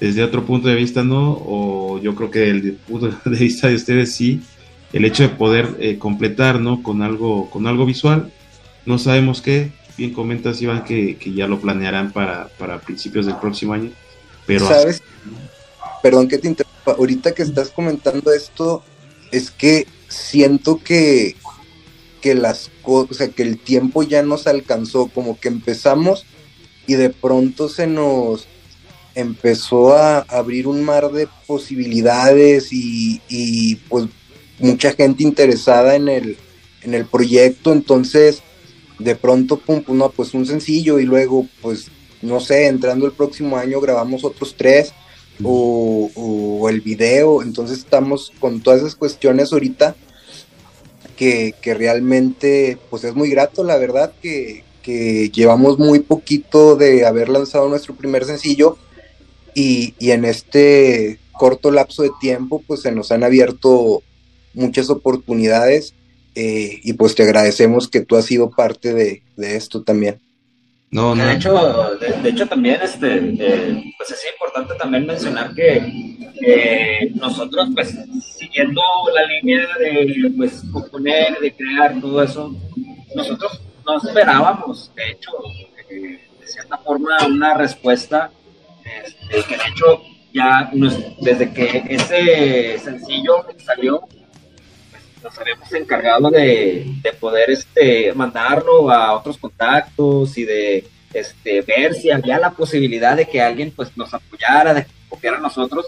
[0.00, 1.32] desde otro punto de vista, ¿no?
[1.46, 4.42] O yo creo que el punto de vista de ustedes sí,
[4.92, 6.82] el hecho de poder eh, completar, ¿no?
[6.82, 8.32] Con algo, con algo visual.
[8.84, 9.72] No sabemos qué.
[9.96, 13.90] Bien comentas, Iván, que, que ya lo planearán para, para, principios del próximo año.
[14.46, 15.02] Pero ¿Sabes?
[16.02, 16.92] Perdón que te interrumpa.
[16.92, 18.82] Ahorita que estás comentando esto,
[19.32, 21.34] es que siento que,
[22.26, 26.26] que las cosas, que el tiempo ya nos alcanzó, como que empezamos
[26.88, 28.48] y de pronto se nos
[29.14, 34.06] empezó a abrir un mar de posibilidades y, pues
[34.58, 36.36] mucha gente interesada en el,
[36.82, 38.42] en el proyecto, entonces
[38.98, 43.12] de pronto, pum, pum, no, pues un sencillo y luego, pues, no sé, entrando el
[43.12, 44.92] próximo año grabamos otros tres
[45.44, 49.94] o, el video, entonces estamos con todas esas cuestiones ahorita
[51.16, 57.28] que, realmente, pues es muy grato, la verdad, que, que llevamos muy poquito de haber
[57.28, 58.78] lanzado nuestro primer sencillo
[59.54, 64.02] y, y en este corto lapso de tiempo, pues se nos han abierto
[64.54, 65.94] muchas oportunidades
[66.34, 70.20] eh, y pues te agradecemos que tú has sido parte de, esto también.
[70.90, 71.24] No, no.
[71.24, 77.96] De hecho, de, hecho también este, eh, pues es importante también mencionar que nosotros pues
[78.22, 78.80] siguiendo
[79.14, 82.54] la línea de pues componer, de crear todo eso,
[83.14, 85.30] nosotros no esperábamos, de hecho,
[85.90, 88.30] eh, de cierta forma una respuesta
[88.84, 90.70] este, que de hecho ya
[91.20, 94.06] desde que ese sencillo salió,
[95.26, 102.12] nos habíamos encargado de, poder este, mandarlo a otros contactos y de este, ver si
[102.12, 105.86] había la posibilidad de que alguien pues, nos apoyara, de que copiara a nosotros.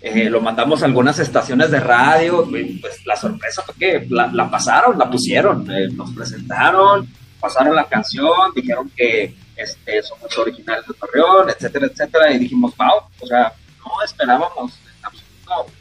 [0.00, 2.48] Eh, lo mandamos a algunas estaciones de radio,
[2.80, 7.06] pues la sorpresa fue que la, pasaron, la pusieron, eh, nos presentaron,
[7.38, 13.02] pasaron la canción, dijeron que este, somos originales de Torreón, etcétera, etcétera, y dijimos, wow,
[13.20, 13.52] o sea,
[13.84, 14.72] no esperábamos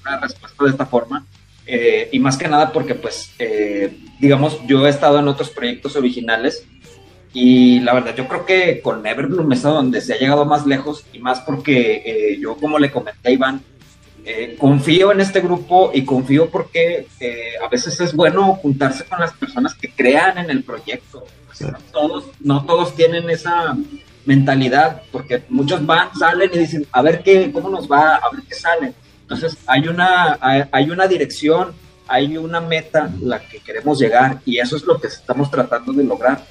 [0.01, 1.25] una respuesta de esta forma.
[1.71, 5.95] Eh, y más que nada porque, pues, eh, digamos, yo he estado en otros proyectos
[5.95, 6.65] originales
[7.31, 10.65] y la verdad yo creo que con Everbloom es a donde se ha llegado más
[10.65, 13.61] lejos y más porque eh, yo, como le comenté a Iván,
[14.59, 17.07] confío en este grupo y confío porque
[17.63, 21.23] a veces es bueno juntarse con las personas que crean en el proyecto.
[21.59, 23.75] no, todos, no todos tienen esa
[24.25, 28.43] mentalidad porque muchos van, salen y dicen, a ver qué, cómo nos va, a ver
[28.47, 28.93] qué sale
[29.29, 31.75] entonces, hay una, hay una dirección,
[32.07, 36.03] hay una meta la que queremos llegar y eso es lo que estamos tratando de
[36.03, 36.43] lograr.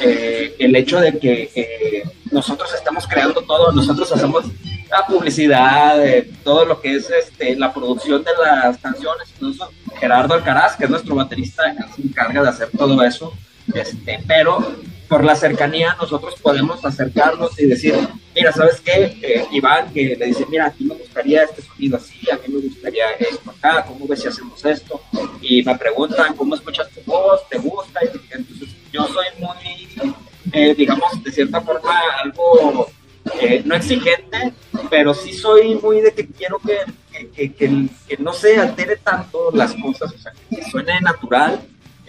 [0.00, 4.44] Eh, el hecho de que eh, nosotros estamos creando todo, nosotros hacemos
[4.88, 9.68] la publicidad, eh, todo lo que es este, la producción de las canciones, incluso
[9.98, 11.64] Gerardo Alcaraz, que es nuestro baterista,
[11.96, 13.34] se encarga de hacer todo eso,
[13.74, 14.76] este, pero
[15.10, 17.96] por la cercanía nosotros podemos acercarnos y decir,
[18.32, 19.18] mira, ¿sabes qué?
[19.20, 22.54] Eh, Iván, que le dice, mira, a ti me gustaría este sonido así, a mí
[22.54, 25.02] me gustaría esto acá, ¿cómo ves si hacemos esto?
[25.42, 27.40] Y me preguntan, ¿cómo escuchas tu voz?
[27.48, 27.98] ¿Te gusta?
[28.04, 30.14] Y entonces yo soy muy,
[30.52, 32.86] eh, digamos, de cierta forma, algo
[33.40, 34.54] eh, no exigente,
[34.90, 36.78] pero sí soy muy de que quiero que,
[37.34, 41.60] que, que, que no se altere tanto las cosas, o sea, que suene natural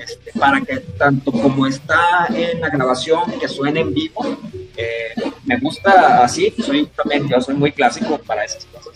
[0.04, 4.38] este, para que tanto como está en la grabación, que suene en vivo,
[4.76, 5.14] eh,
[5.45, 8.93] me gusta así, soy también, yo soy muy clásico para esas cosas.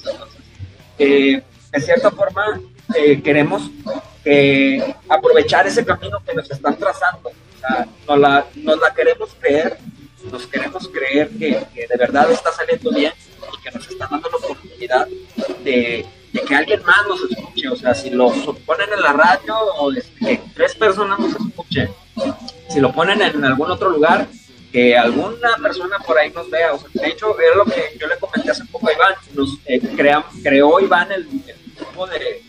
[0.97, 1.41] Eh,
[1.71, 2.61] de cierta forma,
[2.95, 3.69] eh, queremos
[5.07, 7.29] aprovechar ese camino que nos están trazando.
[7.29, 9.77] O sea, nos, la, nos la queremos creer,
[10.31, 13.13] nos queremos creer que, que de verdad está saliendo bien
[13.53, 15.07] y que nos están dando la oportunidad
[15.63, 18.29] de de que alguien más nos escuche, o sea, si lo
[18.65, 21.89] ponen en la radio o que tres personas nos escuchen,
[22.69, 24.27] si lo ponen en algún otro lugar,
[24.69, 28.07] que alguna persona por ahí nos vea, o sea, de hecho, era lo que yo
[28.07, 29.79] le comenté hace poco a Iván, nos eh,
[30.43, 31.25] creó Iván el,
[31.77, 32.43] grupo de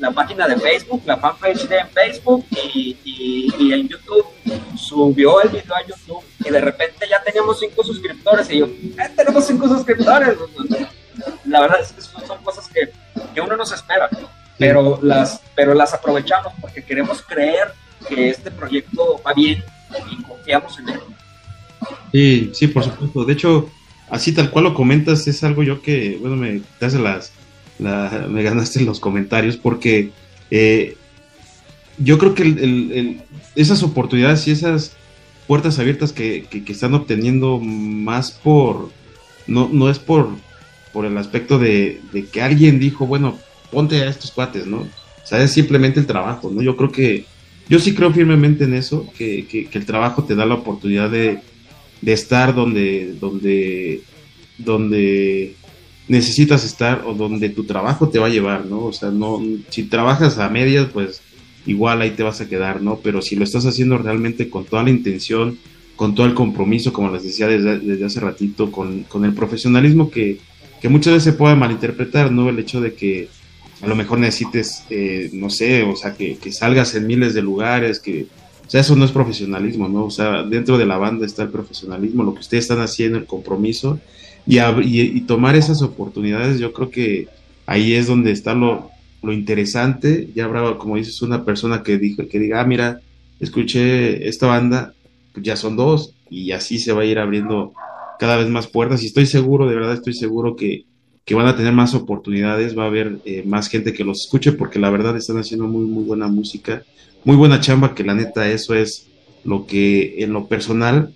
[0.00, 4.26] la página de Facebook, la fanpage de Facebook y, y, en YouTube
[4.76, 9.10] subió el video a YouTube y de repente ya teníamos cinco suscriptores y yo, eh,
[9.16, 10.36] tenemos cinco suscriptores.
[11.44, 12.90] La verdad es que son cosas que
[13.34, 14.08] que uno no se espera,
[14.58, 17.72] pero las, pero las aprovechamos porque queremos creer
[18.08, 19.62] que este proyecto va bien
[20.10, 21.00] y confiamos en él.
[22.12, 23.24] Sí, sí, por supuesto.
[23.24, 23.70] De hecho,
[24.10, 27.32] así tal cual lo comentas, es algo yo que, bueno, me hace las,
[27.78, 30.10] me ganaste los comentarios porque
[30.50, 30.96] eh,
[31.98, 33.18] yo creo que
[33.54, 34.92] esas oportunidades y esas
[35.46, 38.90] puertas abiertas que, están obteniendo más por,
[39.46, 40.30] no, no es por,
[40.92, 42.00] por el aspecto de,
[42.32, 43.38] que alguien dijo, bueno,
[43.70, 44.78] ponte a estos cuates, ¿no?
[44.78, 46.62] O sea, es simplemente el trabajo, ¿no?
[46.62, 47.24] Yo creo que,
[47.68, 51.40] yo sí creo firmemente en eso, que, el trabajo te da la oportunidad de,
[52.00, 54.02] de estar donde, donde,
[54.58, 55.54] donde
[56.08, 58.86] necesitas estar o donde tu trabajo te va a llevar, ¿no?
[58.86, 59.40] O sea, no,
[59.70, 61.22] si trabajas a medias, pues
[61.66, 62.98] igual ahí te vas a quedar, ¿no?
[63.02, 65.58] Pero si lo estás haciendo realmente con toda la intención,
[65.96, 70.38] con todo el compromiso, como les decía desde, hace ratito, con, el profesionalismo que,
[70.88, 72.48] muchas veces se puede malinterpretar, ¿no?
[72.48, 73.28] El hecho de que
[73.82, 77.98] a lo mejor necesites, eh, no sé, o sea, que, salgas en miles de lugares,
[77.98, 78.26] que,
[78.66, 80.04] o sea, eso no es profesionalismo, ¿no?
[80.04, 83.26] O sea, dentro de la banda está el profesionalismo, lo que ustedes están haciendo, el
[83.26, 83.98] compromiso,
[84.46, 87.28] y, y tomar esas oportunidades, yo creo que
[87.66, 88.90] ahí es donde está lo,
[89.22, 93.00] lo interesante, ya habrá, como dices, una persona que, dijo, que diga, ah, mira,
[93.40, 94.94] escuché esta banda,
[95.32, 97.72] pues ya son dos, y así se va a ir abriendo
[98.22, 100.84] cada vez más puertas, y estoy seguro, de verdad estoy seguro que,
[101.32, 104.78] van a tener más oportunidades, va a haber eh, más gente que los escuche, porque
[104.78, 106.84] la verdad están haciendo muy, muy buena música,
[107.24, 109.08] muy buena chamba, que la neta eso es
[109.42, 111.12] lo que en lo personal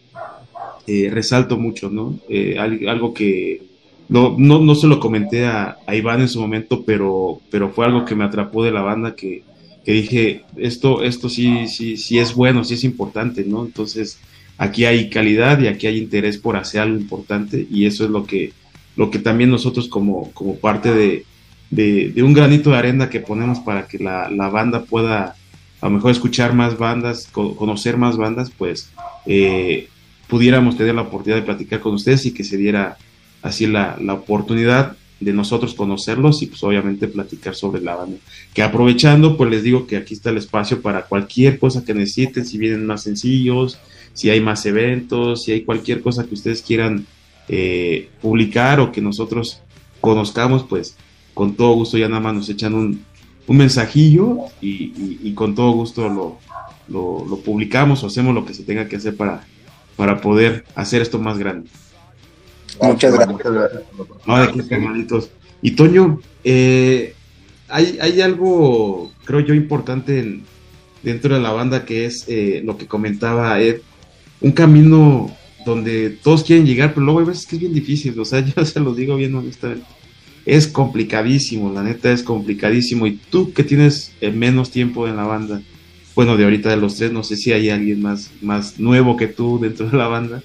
[0.88, 2.18] eh, resalto mucho, ¿no?
[2.28, 3.62] Eh, algo que
[4.08, 8.04] no, no, no se lo comenté a, Iván en su momento, pero, pero fue algo
[8.04, 9.44] que me atrapó de la banda que,
[9.84, 13.64] dije, esto, esto sí, sí, sí es bueno, sí es importante, ¿no?
[13.64, 14.18] Entonces,
[14.58, 18.24] aquí hay calidad y aquí hay interés por hacer algo importante y eso es lo
[18.24, 18.52] que,
[18.96, 21.24] lo que también nosotros como, como parte de,
[21.70, 25.36] de, un granito de arena que ponemos para que la, banda pueda
[25.80, 28.90] a lo mejor escuchar más bandas, conocer más bandas, pues
[29.26, 29.88] eh,
[30.26, 32.96] pudiéramos tener la oportunidad de platicar con ustedes y que se diera
[33.42, 38.18] así la, la oportunidad de nosotros conocerlos y pues obviamente platicar sobre la banda.
[38.52, 42.44] Que aprovechando, pues les digo que aquí está el espacio para cualquier cosa que necesiten,
[42.44, 43.78] si vienen más sencillos,
[44.12, 47.06] si hay más eventos, si hay cualquier cosa que ustedes quieran
[47.48, 49.60] eh, publicar o que nosotros
[50.00, 50.96] conozcamos, pues
[51.34, 53.04] con todo gusto ya nada más nos echan un,
[53.46, 56.38] un mensajillo y, con todo gusto lo,
[56.88, 59.44] lo, publicamos o hacemos lo que se tenga que hacer para,
[59.96, 61.68] para poder hacer esto más grande.
[62.80, 63.72] Muchas gracias.
[64.26, 65.28] No, de qué
[65.62, 67.14] Y Toño, eh,
[67.68, 70.40] hay, hay, algo, creo yo, importante
[71.02, 73.80] dentro de la banda que es eh, lo que comentaba Ed,
[74.40, 75.30] un camino
[75.64, 78.64] donde todos quieren llegar, pero luego hay veces que es bien difícil, o sea, yo
[78.64, 79.86] se lo digo bien honestamente.
[80.44, 83.08] Es complicadísimo, la neta es complicadísimo.
[83.08, 85.60] Y tú que tienes eh, menos tiempo en la banda,
[86.14, 89.26] bueno, de ahorita de los tres, no sé si hay alguien más, más nuevo que
[89.26, 90.42] tú dentro de la banda.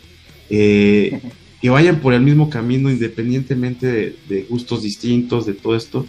[0.50, 1.22] Eh,
[1.62, 6.08] que vayan por el mismo camino independientemente de, gustos distintos, de todo esto,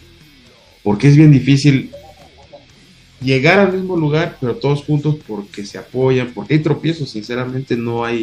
[0.82, 1.90] porque es bien difícil
[3.20, 8.02] llegar al mismo lugar, pero todos juntos porque se apoyan, porque hay tropiezos, sinceramente no
[8.02, 8.22] hay,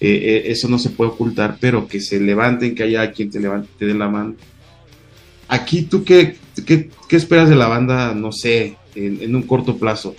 [0.00, 3.38] eh, eh, eso no se puede ocultar, pero que se levanten, que haya quien te
[3.38, 4.34] levante, te dé la mano.
[5.48, 10.16] Aquí tú qué, qué, esperas de la banda, no sé, en, un corto plazo,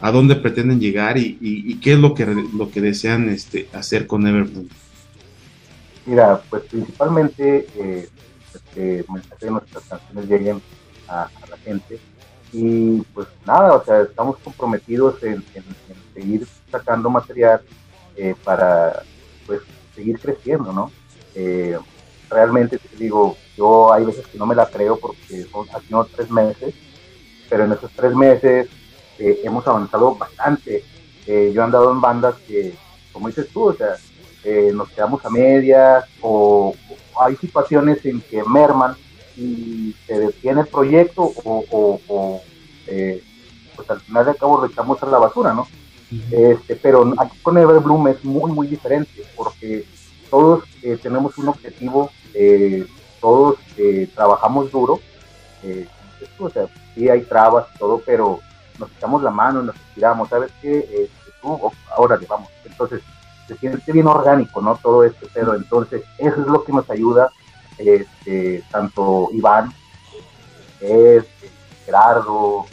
[0.00, 4.26] a dónde pretenden llegar y, qué es lo que, lo que desean este, hacer con
[4.26, 4.68] Everton.
[6.06, 8.08] Mira, pues principalmente eh,
[8.52, 9.04] pues, que
[9.50, 10.62] nuestras canciones lleguen
[11.08, 11.98] a, la gente
[12.52, 15.44] y pues nada, o sea, estamos comprometidos en,
[16.14, 17.60] seguir sacando material
[18.16, 19.02] eh, para
[19.46, 19.60] pues
[19.94, 20.92] seguir creciendo, ¿no?
[21.34, 21.76] Eh,
[22.30, 26.30] realmente te digo, yo hay veces que no me la creo porque son no tres
[26.30, 26.74] meses,
[27.48, 28.68] pero en esos tres meses
[29.18, 30.84] eh, hemos avanzado bastante.
[31.26, 32.74] yo he andado en bandas que,
[33.12, 33.96] como dices tú, o sea,
[34.44, 36.74] eh, nos quedamos a medias o,
[37.20, 38.96] hay situaciones en que merman
[39.36, 42.42] y se detiene el proyecto o,
[42.86, 43.22] eh,
[43.76, 45.66] pues al final de cabo lo echamos a la basura, ¿no?
[46.30, 49.84] este, pero aquí con Everbloom es muy, muy diferente porque
[50.30, 52.10] todos eh, tenemos un objetivo,
[53.20, 53.56] todos
[54.14, 55.00] trabajamos duro,
[56.38, 58.40] o sea, sí hay trabas y todo, pero
[58.78, 60.78] nos echamos la mano, nos tiramos, ¿sabes qué?
[60.78, 61.58] Este, tú,
[61.96, 62.48] ahora le vamos.
[62.64, 63.02] Entonces,
[63.46, 64.76] se siente bien orgánico, ¿no?
[64.76, 67.30] Todo esto, pero entonces eso es lo que nos ayuda,
[67.78, 69.72] este, tanto Iván,
[70.80, 71.50] este,
[71.84, 72.66] Gerardo,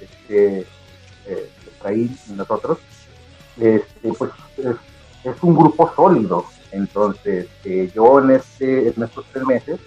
[0.00, 0.60] este,
[1.26, 2.78] eh, Efraín y nosotros,
[3.56, 4.30] este, pues
[5.24, 6.46] es, un grupo sólido.
[6.72, 9.80] Entonces, eh, yo en, este, en estos tres meses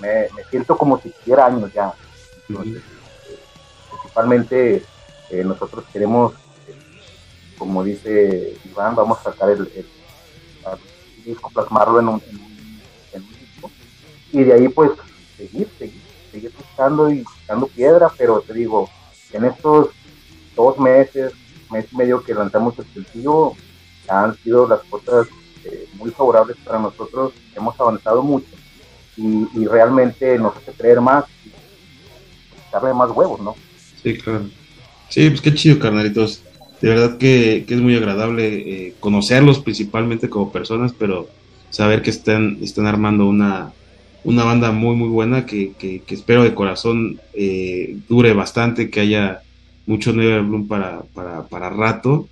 [0.00, 1.92] me, siento como si tuviera años ya.
[2.48, 2.82] Entonces,
[3.90, 4.84] principalmente
[5.30, 6.34] eh, nosotros queremos
[7.60, 9.70] como dice Iván, vamos a sacar el,
[11.22, 13.70] disco, plasmarlo en un, disco,
[14.32, 14.92] y de ahí pues
[15.36, 16.00] seguir, seguir,
[16.32, 18.88] seguir buscando y buscando piedra, pero te digo,
[19.34, 19.90] en estos
[20.56, 21.34] dos meses,
[21.70, 23.52] mes y medio que lanzamos el sencillo,
[24.08, 25.28] han sido las cosas
[25.66, 28.48] eh, muy favorables para nosotros, hemos avanzado mucho
[29.18, 31.52] y, realmente nos hace creer más y
[32.72, 33.54] darle más huevos, ¿no?
[34.02, 34.48] Sí, claro.
[35.10, 36.42] Sí, pues qué chido, carnalitos.
[36.80, 41.28] De verdad que, es muy agradable eh, conocerlos principalmente como personas, pero
[41.70, 43.72] saber que están, están armando una,
[44.24, 49.42] una banda muy, muy buena que, que, espero de corazón eh, dure bastante, que haya
[49.86, 52.28] mucho Never Bloom para, para, para rato.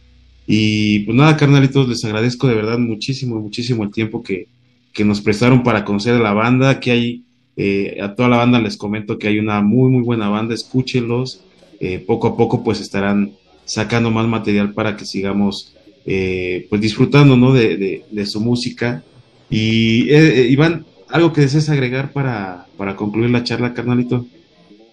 [0.46, 4.49] Y pues nada, carnalitos, les agradezco de verdad muchísimo, muchísimo el tiempo que,
[4.92, 7.22] que nos prestaron para conocer a la banda, que hay,
[7.57, 11.44] eh, a toda la banda les comento que hay una muy, muy buena banda, escúchenlos,
[11.80, 13.32] eh, poco a poco pues estarán
[13.69, 15.73] sacando más material para que sigamos
[16.05, 17.53] eh, pues disfrutando ¿no?
[17.53, 19.05] de, de, su música.
[19.49, 24.27] Y Iván, ¿algo que desees agregar para, para concluir la charla, carnalito?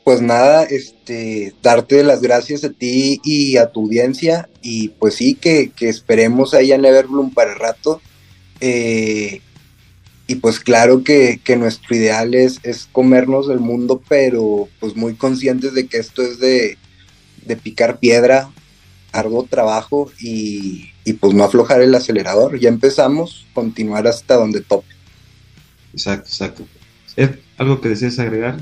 [0.03, 5.33] Pues nada, este, darte las gracias a ti y a tu audiencia y pues sí,
[5.33, 8.01] que, que esperemos ahí en Everbloom para el rato.
[8.61, 9.41] Eh,
[10.27, 15.73] y pues claro que, nuestro ideal es, es, comernos el mundo, pero pues muy conscientes
[15.73, 16.77] de que esto es de,
[17.61, 18.49] picar piedra,
[19.17, 22.59] arduo trabajo y, pues no aflojar el acelerador.
[22.59, 24.87] Ya empezamos, continuar hasta donde tope.
[25.93, 26.63] Exacto, exacto.
[27.57, 28.57] ¿Algo que desees agregar?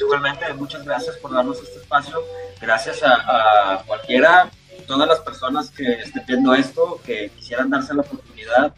[0.00, 2.18] Igualmente, muchas gracias por darnos este espacio.
[2.60, 4.50] Gracias a, a cualquiera,
[4.86, 8.74] todas las personas que estén viendo esto, que quisieran darse la oportunidad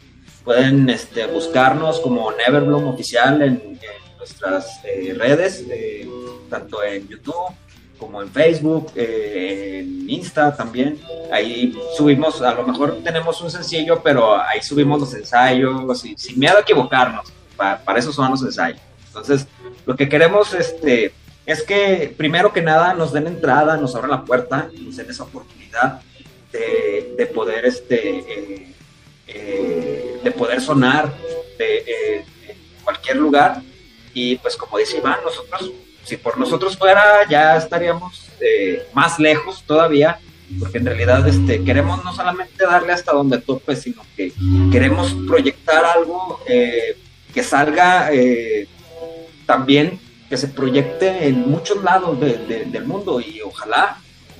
[0.47, 3.77] Pueden este, buscarnos como Neverbloom Oficial en,
[4.17, 6.07] nuestras eh, redes, eh,
[6.49, 7.53] tanto en YouTube
[7.97, 10.99] como en Facebook, eh, en Insta también.
[11.31, 16.39] Ahí subimos, a lo mejor tenemos un sencillo, pero ahí subimos los ensayos, y, sin
[16.39, 17.31] miedo a equivocarnos.
[17.55, 18.79] Para, para, eso son los ensayos.
[19.07, 19.47] Entonces,
[19.85, 21.13] lo que queremos este,
[21.45, 25.23] es que, primero que nada, nos den entrada, nos abran la puerta, nos den esa
[25.23, 26.01] oportunidad
[26.51, 28.73] de, de poder este,
[29.27, 31.13] eh, de poder sonar
[31.57, 33.61] de, eh, en cualquier lugar.
[34.13, 35.71] Y pues como dice Iván, nosotros,
[36.07, 40.19] si por nosotros fuera, ya estaríamos eh, más lejos todavía,
[40.59, 44.31] porque en realidad este, queremos no solamente darle hasta donde tope, sino que
[44.71, 48.09] queremos proyectar algo que salga
[49.45, 49.99] también,
[50.29, 53.97] que se proyecte en muchos lados del mundo y ojalá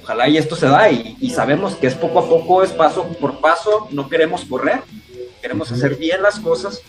[0.07, 3.41] ojalá y esto se da y, sabemos que es poco a poco, es paso por
[3.41, 4.81] paso, no queremos correr,
[5.41, 6.81] queremos hacer bien las cosas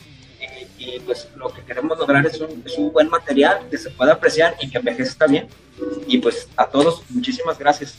[0.97, 4.71] y, pues lo que queremos lograr es un, buen material que se pueda apreciar y
[4.71, 5.47] que envejezca bien.
[6.07, 7.97] Y pues a todos, muchísimas gracias.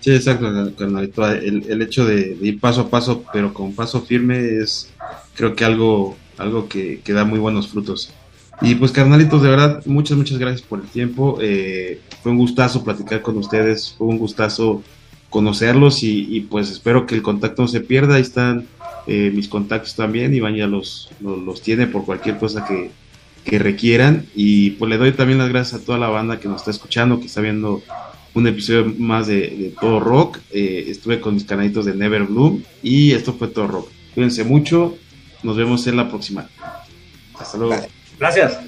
[0.00, 0.46] Sí, exacto,
[0.76, 1.26] carnalito.
[1.30, 4.90] El, el hecho de, ir paso a paso, pero con paso firme, es
[5.34, 8.12] creo que algo, algo que, que da muy buenos frutos.
[8.60, 11.38] Y pues carnalitos, de verdad, muchas, muchas gracias por el tiempo.
[11.40, 14.82] Eh, fue un gustazo platicar con ustedes, fue un gustazo
[15.30, 18.16] conocerlos y, pues espero que el contacto no se pierda.
[18.16, 18.68] Ahí están
[19.06, 22.90] eh, mis contactos también, Iván ya los, los, tiene por cualquier cosa que,
[23.58, 24.26] requieran.
[24.34, 27.18] Y pues le doy también las gracias a toda la banda que nos está escuchando,
[27.20, 27.82] que está viendo
[28.34, 30.38] un episodio más de, Todo Rock.
[30.52, 33.88] Eh, estuve con mis canalitos de Never Bloom y esto fue Todo Rock.
[34.14, 34.96] Cuídense mucho,
[35.42, 36.48] nos vemos en la próxima.
[37.38, 37.74] Hasta luego.
[38.18, 38.58] Gracias.